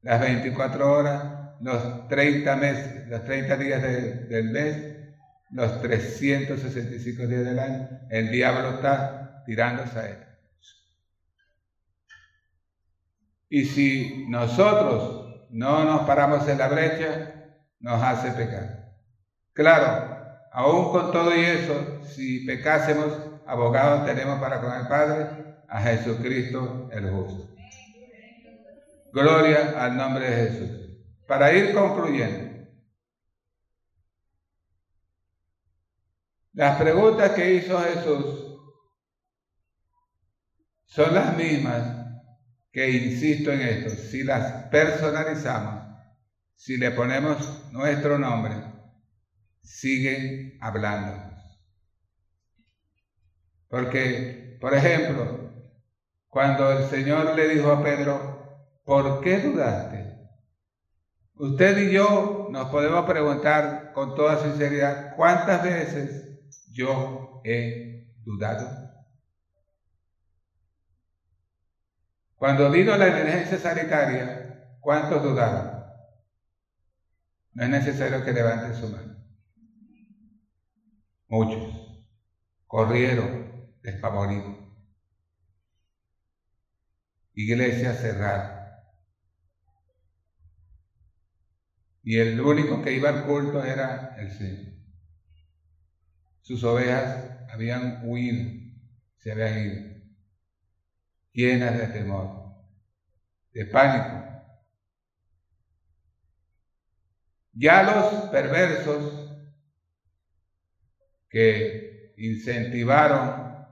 Las 0.08 0.22
24 0.22 0.89
horas, 0.89 1.24
los 1.60 2.08
30 2.08 2.56
meses, 2.56 3.08
los 3.10 3.26
30 3.26 3.58
días 3.58 3.82
del 3.82 4.52
mes, 4.52 4.96
los 5.50 5.82
365 5.82 7.28
días 7.28 7.43
del 7.43 7.60
año, 7.60 7.89
el 8.10 8.32
diablo 8.32 8.70
está 8.76 9.43
tirándose 9.46 10.00
a 10.00 10.10
él. 10.10 10.17
Y 13.50 13.65
si 13.65 14.26
nosotros 14.30 15.46
no 15.50 15.84
nos 15.84 16.08
paramos 16.08 16.48
en 16.48 16.58
la 16.58 16.70
brecha, 16.70 17.34
nos 17.82 18.02
hace 18.02 18.32
pecar. 18.32 18.93
Claro, 19.52 20.26
aún 20.54 20.93
con 20.93 21.12
todo 21.12 21.36
y 21.36 21.43
eso, 21.43 22.02
si 22.06 22.46
pecásemos, 22.46 23.12
abogados 23.46 24.06
tenemos 24.06 24.39
para 24.39 24.62
con 24.62 24.72
el 24.72 24.88
Padre 24.88 25.28
a 25.67 25.82
Jesucristo 25.82 26.89
el 26.93 27.10
justo. 27.10 27.57
Gloria 29.12 29.84
al 29.84 29.98
nombre 29.98 30.30
de 30.30 30.50
Jesús. 30.50 30.72
Para 31.28 31.52
ir 31.54 31.74
concluyendo, 31.74 32.67
las 36.54 36.78
preguntas 36.80 37.32
que 37.32 37.54
hizo 37.56 37.80
Jesús 37.80 38.60
son 40.86 41.13
las 41.13 41.36
mismas 41.36 42.06
que 42.72 42.89
insisto 42.89 43.52
en 43.52 43.62
esto, 43.62 43.89
si 43.89 44.24
las 44.24 44.70
personalizamos 44.70 45.88
si 46.58 46.76
le 46.76 46.91
ponemos 46.91 47.72
nuestro 47.72 48.17
nombre, 48.17 48.56
siguen 49.62 50.58
hablando. 50.60 51.36
Porque, 53.70 54.58
por 54.60 54.74
ejemplo, 54.74 55.54
cuando 56.28 56.72
el 56.72 56.89
Señor 56.89 57.36
le 57.36 57.48
dijo 57.50 57.72
a 57.72 57.84
Pedro, 57.84 58.37
¿por 58.88 59.19
qué 59.19 59.39
dudaste? 59.39 60.17
Usted 61.34 61.89
y 61.89 61.91
yo 61.91 62.47
nos 62.50 62.69
podemos 62.69 63.06
preguntar 63.06 63.91
con 63.93 64.15
toda 64.15 64.41
sinceridad, 64.41 65.13
¿cuántas 65.17 65.62
veces 65.62 66.39
yo 66.71 67.41
he 67.43 68.13
dudado? 68.23 68.88
Cuando 72.38 72.71
vino 72.71 72.95
la 72.95 73.08
emergencia 73.08 73.60
sanitaria, 73.60 74.78
¿cuántos 74.80 75.21
dudaron? 75.21 75.84
No 77.52 77.63
es 77.63 77.69
necesario 77.69 78.23
que 78.23 78.32
levanten 78.32 78.73
su 78.73 78.88
mano. 78.88 79.17
Muchos 81.28 82.06
corrieron 82.65 83.69
despavoridos. 83.82 84.56
Iglesia 87.34 87.93
cerrada. 87.93 88.57
Y 92.08 92.20
el 92.20 92.39
único 92.39 92.82
que 92.82 92.93
iba 92.93 93.10
al 93.10 93.26
culto 93.26 93.65
era 93.65 94.15
el 94.15 94.32
Señor. 94.32 94.74
Sus 96.39 96.63
ovejas 96.63 97.38
habían 97.50 98.00
huido, 98.02 98.50
se 99.17 99.34
habían 99.34 99.60
ido, 99.60 99.84
llenas 101.34 101.78
de 101.78 101.88
temor, 101.88 102.56
de 103.52 103.65
pánico. 103.65 104.24
Ya 107.52 107.84
los 107.84 108.30
perversos 108.30 109.30
que 111.28 112.13
incentivaron 112.15 113.67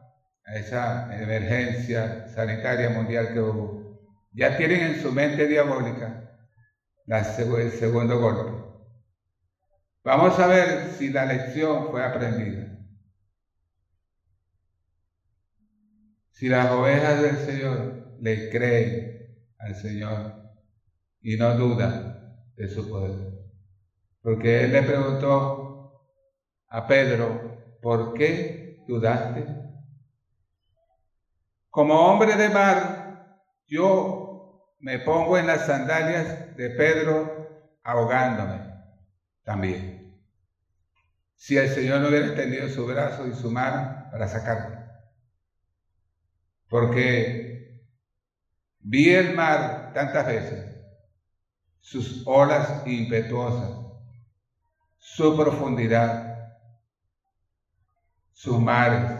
a 0.45 0.56
esa 0.56 1.17
emergencia 1.24 2.28
sanitaria 2.28 2.89
mundial 2.89 3.32
que 3.32 3.39
hubo, 3.39 3.98
ya 4.34 4.58
tienen 4.58 4.82
en 4.82 5.02
su 5.02 5.13
mente 5.13 5.48
diabólica 5.48 6.35
el 7.08 7.72
segundo 7.72 8.20
golpe. 8.20 8.65
Vamos 10.04 10.39
a 10.39 10.48
ver 10.48 10.91
si 10.94 11.10
la 11.10 11.26
lección 11.26 11.89
fue 11.89 12.04
aprendida. 12.04 12.78
Si 16.32 16.50
las 16.50 16.72
ovejas 16.72 17.22
del 17.22 17.38
Señor 17.38 18.18
le 18.20 18.50
creen 18.50 19.36
al 19.58 19.76
Señor 19.76 20.52
y 21.22 21.38
no 21.38 21.56
dudan 21.56 22.38
de 22.56 22.68
su 22.68 22.89
poder. 22.89 23.34
Porque 24.22 24.65
Él 24.65 24.74
le 24.74 24.82
preguntó 24.82 26.02
a 26.68 26.88
Pedro, 26.88 27.78
¿por 27.82 28.13
qué 28.13 28.84
dudaste? 28.88 29.46
Como 31.70 31.96
hombre 31.96 32.36
de 32.36 32.50
mar, 32.50 33.39
yo 33.68 34.24
me 34.79 34.99
pongo 34.99 35.38
en 35.38 35.47
las 35.47 35.65
sandalias 35.65 36.55
de 36.55 36.69
Pedro 36.71 37.35
ahogándome 37.83 38.61
también. 39.43 40.19
Si 41.35 41.57
el 41.57 41.69
Señor 41.69 42.01
no 42.01 42.09
hubiera 42.09 42.27
extendido 42.27 42.67
su 42.69 42.85
brazo 42.85 43.27
y 43.27 43.33
su 43.33 43.51
mano 43.51 44.07
para 44.11 44.27
sacarme. 44.27 44.85
Porque 46.67 47.79
vi 48.79 49.09
el 49.09 49.35
mar 49.35 49.91
tantas 49.93 50.25
veces, 50.25 50.75
sus 51.79 52.23
olas 52.25 52.85
impetuosas, 52.88 53.71
su 54.97 55.38
profundidad, 55.38 56.51
sus 58.31 58.59
mares, 58.59 59.11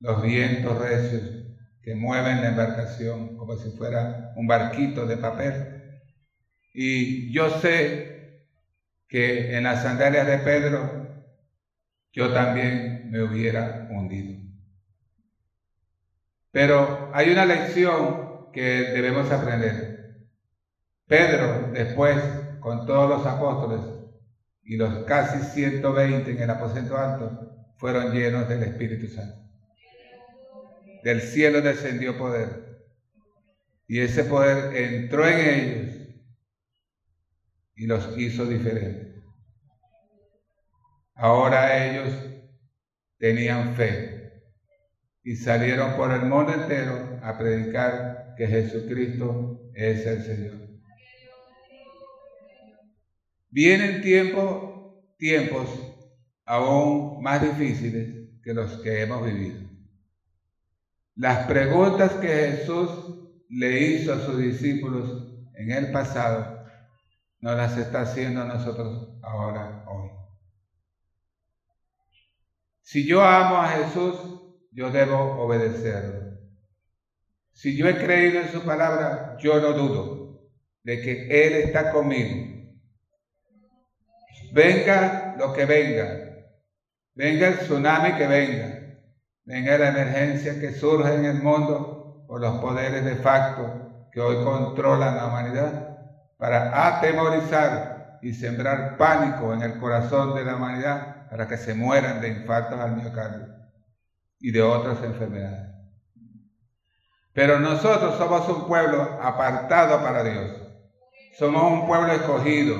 los 0.00 0.22
vientos 0.22 0.78
recios 0.78 1.22
que 1.82 1.94
mueven 1.94 2.42
la 2.42 2.48
embarcación 2.48 3.36
como 3.36 3.56
si 3.56 3.70
fuera 3.70 4.23
un 4.36 4.46
barquito 4.46 5.06
de 5.06 5.16
papel. 5.16 6.00
Y 6.72 7.32
yo 7.32 7.50
sé 7.60 8.40
que 9.08 9.56
en 9.56 9.64
las 9.64 9.82
sandalias 9.82 10.26
de 10.26 10.38
Pedro 10.38 11.04
yo 12.12 12.32
también 12.32 13.10
me 13.10 13.22
hubiera 13.22 13.88
hundido. 13.90 14.40
Pero 16.50 17.10
hay 17.12 17.30
una 17.30 17.44
lección 17.44 18.52
que 18.52 18.62
debemos 18.62 19.30
aprender. 19.30 20.28
Pedro, 21.06 21.70
después, 21.72 22.16
con 22.60 22.86
todos 22.86 23.10
los 23.10 23.26
apóstoles 23.26 23.80
y 24.62 24.76
los 24.76 25.04
casi 25.04 25.40
120 25.40 26.30
en 26.30 26.42
el 26.42 26.50
aposento 26.50 26.96
alto, 26.96 27.54
fueron 27.76 28.12
llenos 28.12 28.48
del 28.48 28.62
Espíritu 28.62 29.08
Santo. 29.08 29.36
Del 31.02 31.20
cielo 31.20 31.60
descendió 31.60 32.16
poder. 32.16 32.73
Y 33.86 34.00
ese 34.00 34.24
poder 34.24 34.76
entró 34.76 35.26
en 35.26 35.38
ellos 35.40 35.94
y 37.76 37.86
los 37.86 38.16
hizo 38.18 38.46
diferentes. 38.46 39.22
Ahora 41.14 41.86
ellos 41.86 42.12
tenían 43.18 43.74
fe 43.74 44.42
y 45.22 45.36
salieron 45.36 45.96
por 45.96 46.12
el 46.12 46.22
mundo 46.22 46.52
entero 46.52 47.20
a 47.22 47.36
predicar 47.38 48.34
que 48.36 48.46
Jesucristo 48.46 49.70
es 49.74 50.06
el 50.06 50.22
Señor. 50.22 50.64
Vienen 53.50 54.02
tiempos, 54.02 54.92
tiempos 55.16 55.68
aún 56.44 57.22
más 57.22 57.40
difíciles 57.40 58.28
que 58.42 58.52
los 58.52 58.78
que 58.78 59.02
hemos 59.02 59.24
vivido. 59.24 59.60
Las 61.14 61.46
preguntas 61.46 62.14
que 62.14 62.26
Jesús 62.28 63.23
le 63.54 63.80
hizo 63.80 64.12
a 64.12 64.18
sus 64.18 64.38
discípulos 64.38 65.28
en 65.54 65.70
el 65.70 65.92
pasado 65.92 66.64
no 67.38 67.54
las 67.54 67.76
está 67.76 68.00
haciendo 68.00 68.42
a 68.42 68.46
nosotros 68.46 69.18
ahora, 69.22 69.84
hoy. 69.86 70.10
Si 72.80 73.06
yo 73.06 73.22
amo 73.22 73.56
a 73.56 73.68
Jesús, 73.68 74.16
yo 74.72 74.90
debo 74.90 75.42
obedecerlo. 75.42 76.38
Si 77.52 77.76
yo 77.76 77.86
he 77.86 77.96
creído 77.96 78.40
en 78.40 78.48
su 78.48 78.62
palabra, 78.62 79.36
yo 79.40 79.60
no 79.60 79.72
dudo 79.72 80.50
de 80.82 81.00
que 81.00 81.46
Él 81.46 81.54
está 81.54 81.92
conmigo. 81.92 82.72
Venga 84.52 85.36
lo 85.38 85.52
que 85.52 85.64
venga, 85.64 86.46
venga 87.14 87.48
el 87.48 87.58
tsunami 87.58 88.16
que 88.16 88.26
venga, 88.26 88.98
venga 89.44 89.78
la 89.78 89.88
emergencia 89.90 90.58
que 90.60 90.72
surge 90.72 91.14
en 91.14 91.24
el 91.26 91.42
mundo 91.42 92.03
por 92.34 92.40
los 92.40 92.58
poderes 92.58 93.04
de 93.04 93.14
facto 93.14 94.08
que 94.10 94.20
hoy 94.20 94.42
controlan 94.42 95.14
la 95.14 95.26
humanidad 95.26 95.98
para 96.36 96.88
atemorizar 96.88 98.18
y 98.22 98.32
sembrar 98.32 98.96
pánico 98.96 99.54
en 99.54 99.62
el 99.62 99.78
corazón 99.78 100.34
de 100.34 100.42
la 100.42 100.56
humanidad 100.56 101.28
para 101.30 101.46
que 101.46 101.56
se 101.56 101.74
mueran 101.74 102.20
de 102.20 102.30
infartos 102.30 102.80
al 102.80 102.96
miocardio 102.96 103.54
y 104.40 104.50
de 104.50 104.62
otras 104.62 105.00
enfermedades. 105.04 105.76
Pero 107.32 107.60
nosotros 107.60 108.16
somos 108.16 108.48
un 108.48 108.66
pueblo 108.66 109.16
apartado 109.22 110.02
para 110.02 110.24
Dios. 110.24 110.50
Somos 111.38 111.70
un 111.70 111.86
pueblo 111.86 112.14
escogido. 112.14 112.74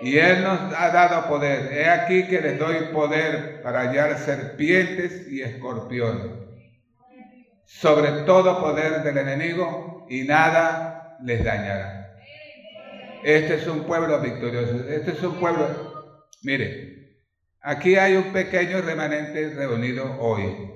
Y 0.00 0.16
Él 0.16 0.42
nos 0.42 0.72
ha 0.72 0.88
dado 0.88 1.28
poder. 1.28 1.70
He 1.70 1.90
aquí 1.90 2.26
que 2.28 2.40
les 2.40 2.58
doy 2.58 2.76
poder 2.94 3.60
para 3.62 3.80
hallar 3.80 4.16
serpientes 4.16 5.28
y 5.28 5.42
escorpiones. 5.42 6.43
Sobre 7.64 8.10
todo 8.24 8.60
poder 8.60 9.02
del 9.02 9.18
enemigo 9.18 10.06
y 10.08 10.24
nada 10.24 11.16
les 11.22 11.42
dañará. 11.44 12.18
Este 13.24 13.54
es 13.54 13.66
un 13.66 13.84
pueblo 13.84 14.20
victorioso. 14.20 14.88
Este 14.88 15.12
es 15.12 15.22
un 15.22 15.40
pueblo. 15.40 16.26
Mire, 16.42 17.18
aquí 17.62 17.96
hay 17.96 18.16
un 18.16 18.32
pequeño 18.32 18.82
remanente 18.82 19.50
reunido 19.54 20.18
hoy. 20.20 20.72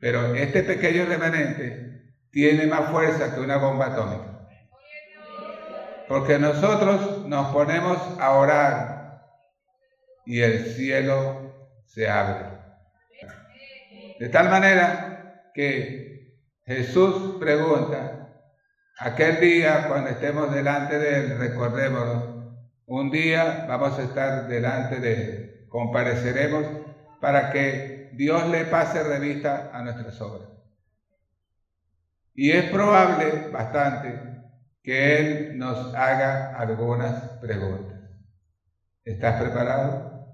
Pero 0.00 0.34
este 0.34 0.62
pequeño 0.62 1.06
remanente 1.06 2.14
tiene 2.30 2.66
más 2.66 2.90
fuerza 2.90 3.34
que 3.34 3.40
una 3.40 3.56
bomba 3.58 3.86
atómica. 3.86 4.48
Porque 6.08 6.38
nosotros 6.38 7.26
nos 7.26 7.52
ponemos 7.52 7.98
a 8.18 8.32
orar 8.32 9.22
y 10.26 10.40
el 10.40 10.64
cielo 10.74 11.54
se 11.86 12.08
abre. 12.08 12.58
De 14.18 14.28
tal 14.30 14.48
manera 14.48 15.17
que 15.54 16.38
Jesús 16.64 17.36
pregunta, 17.38 18.18
Aquel 19.00 19.38
día, 19.38 19.86
cuando 19.86 20.10
estemos 20.10 20.52
delante 20.52 20.98
de 20.98 21.20
Él, 21.20 21.38
recordémoslo. 21.38 22.58
Un 22.86 23.12
día 23.12 23.64
vamos 23.68 23.96
a 23.96 24.02
estar 24.02 24.48
delante 24.48 24.98
de 24.98 25.12
Él. 25.12 25.66
Compareceremos 25.68 26.66
para 27.20 27.52
que 27.52 28.10
Dios 28.14 28.48
le 28.48 28.64
pase 28.64 29.04
revista 29.04 29.70
a 29.72 29.82
nuestras 29.82 30.20
obras. 30.20 30.48
Y 32.34 32.50
es 32.50 32.70
probable, 32.72 33.50
bastante, 33.52 34.20
que 34.82 35.18
Él 35.20 35.58
nos 35.58 35.94
haga 35.94 36.58
algunas 36.58 37.22
preguntas. 37.40 38.00
¿Estás 39.04 39.40
preparado? 39.40 40.26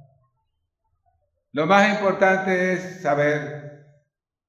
Lo 1.53 1.67
más 1.67 1.91
importante 1.91 2.73
es 2.73 3.03
saber 3.03 3.64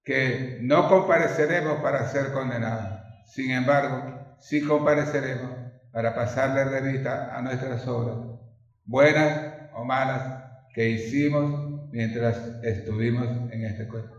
que 0.05 0.59
no 0.61 0.87
compareceremos 0.87 1.81
para 1.81 2.07
ser 2.07 2.31
condenados. 2.31 3.01
Sin 3.25 3.51
embargo, 3.51 4.37
sí 4.39 4.61
compareceremos 4.61 5.51
para 5.91 6.13
pasarle 6.13 6.63
revista 6.63 7.35
a 7.35 7.41
nuestras 7.41 7.87
obras, 7.87 8.39
buenas 8.85 9.69
o 9.73 9.83
malas, 9.83 10.43
que 10.73 10.89
hicimos 10.89 11.89
mientras 11.91 12.37
estuvimos 12.63 13.27
en 13.51 13.65
este 13.65 13.87
cuerpo. 13.87 14.15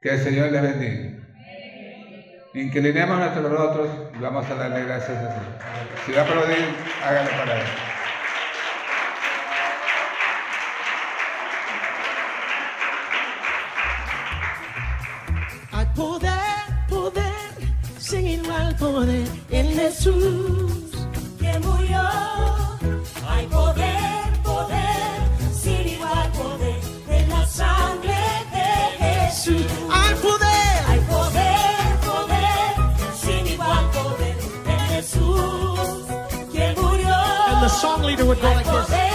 Que 0.00 0.14
el 0.14 0.18
Señor 0.20 0.50
les 0.50 0.62
bendiga. 0.62 1.20
Inclinemos 2.54 3.18
nuestros 3.18 3.50
rostros 3.50 3.88
y 4.16 4.18
vamos 4.22 4.48
a 4.50 4.54
darle 4.54 4.84
gracias 4.84 5.18
a 5.18 5.20
Dios. 5.20 5.44
Si 6.06 6.12
va 6.12 6.22
a 6.22 6.24
aplaudir, 6.24 6.64
hágalo 7.04 7.30
para 7.30 7.60
él. 7.60 7.89
en 18.82 19.74
Jesús 19.74 20.72
que 21.38 21.58
murió. 21.58 22.00
Hay 23.28 23.46
poder, 23.46 24.42
poder, 24.42 25.52
sin 25.52 25.86
igual 25.86 26.30
poder 26.32 26.80
en 27.10 27.28
la 27.28 27.46
sangre 27.46 28.16
de 28.52 29.04
Jesús. 29.04 29.66
Hay 29.92 30.14
poder, 30.14 30.72
hay 30.88 31.00
poder, 31.00 31.98
poder, 32.06 33.14
sin 33.22 33.46
igual 33.48 33.90
poder 33.90 34.36
en 34.66 34.80
Jesús 34.94 36.06
que 36.50 36.74
murió. 36.80 37.14
And 37.48 37.62
the 37.62 37.68
song 37.68 38.02
leader 38.02 38.24
would 38.24 38.40
go 38.40 38.48
like 38.48 38.64
this. 38.64 39.09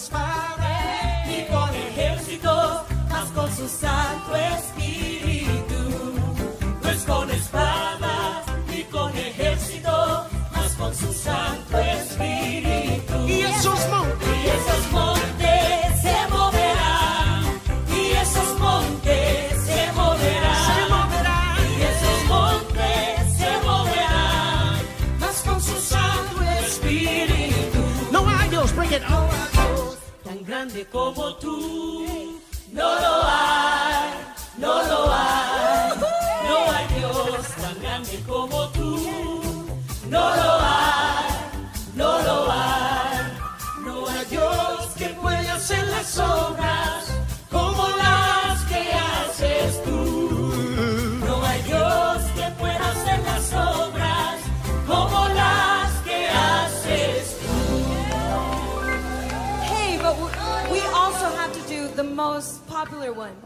es 0.00 0.08
Padre, 0.08 0.74
ni 1.26 1.44
con 1.54 1.74
ejércitos, 1.74 2.82
mas 3.08 3.28
con 3.34 3.54
su 3.54 3.68
Santo 3.68 4.36
Espíritu. 4.36 5.80
No 6.82 6.90
es 6.90 7.02
con 7.04 7.30
espada 7.30 8.42
ni 8.68 8.82
con 8.84 9.16
ejércitos, 9.16 10.26
mas 10.52 10.72
con 10.74 10.94
su 10.94 11.12
Santo 11.12 11.78
Espíritu. 11.78 13.28
Y 13.28 13.42
esos 13.42 13.88
montes. 13.90 14.30
como 30.90 31.34
tú. 31.36 32.40
No 32.72 33.09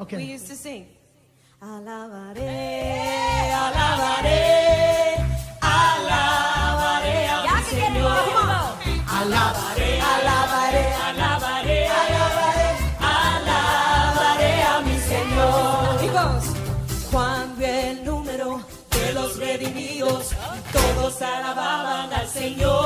Okay. 0.05 0.19
We 0.19 0.25
used 0.35 0.49
to 0.49 0.55
sing. 0.55 0.85
Alabaré, 1.63 2.43
alabaré, 3.65 5.17
alabaré 5.63 7.17
al 7.35 7.45
yeah, 7.47 7.63
Señor. 7.73 8.25
Alabaré, 9.19 9.91
alabaré, 10.13 10.85
alabaré, 11.09 11.79
alabaré, 12.03 12.69
alabaré 13.01 14.53
a 14.73 14.81
mi 14.85 14.97
Señor. 15.13 15.89
Amigos, 15.97 16.45
cuando 17.11 17.65
el 17.65 18.05
número 18.05 18.61
de 18.91 19.13
los 19.15 19.39
redimidos, 19.39 20.33
todos 20.71 21.23
alababan 21.23 22.13
al 22.13 22.29
Señor. 22.29 22.84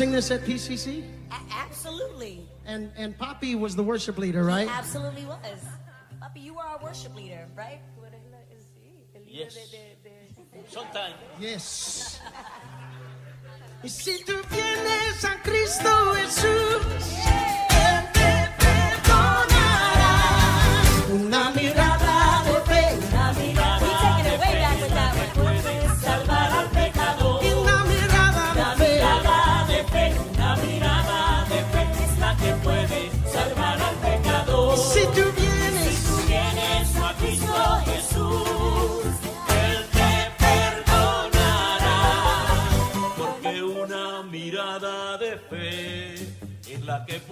sing 0.00 0.12
this 0.12 0.30
at 0.30 0.40
PCC? 0.46 1.04
A- 1.30 1.34
absolutely. 1.52 2.48
And 2.64 2.90
and 2.96 3.12
Poppy 3.18 3.54
was 3.54 3.76
the 3.76 3.82
worship 3.82 4.16
leader, 4.16 4.44
right? 4.44 4.66
He 4.66 4.72
absolutely 4.72 5.26
was. 5.26 5.60
Poppy, 6.20 6.40
you 6.40 6.54
were 6.54 6.62
our 6.62 6.80
worship 6.82 7.14
leader, 7.14 7.46
right? 7.54 7.80
Yes. 9.26 9.56
Yes. 11.38 12.20
y 13.84 13.88
si 13.88 14.24
tú 14.24 14.36
vienes 14.50 15.24
a 15.24 15.34
Cristo 15.42 15.90
Jesús, 16.16 16.82
Él 17.84 17.98
te 18.16 18.32
perdonará. 18.64 20.16
Una 21.12 21.50
mirada. 21.50 21.79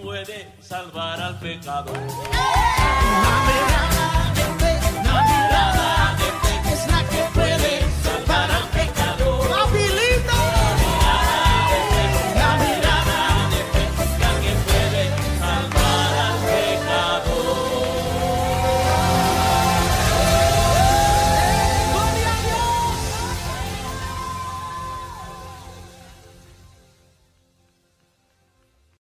puede 0.01 0.47
salvar 0.61 1.21
al 1.21 1.39
pecador. 1.39 1.97
¡Eh! 1.97 3.68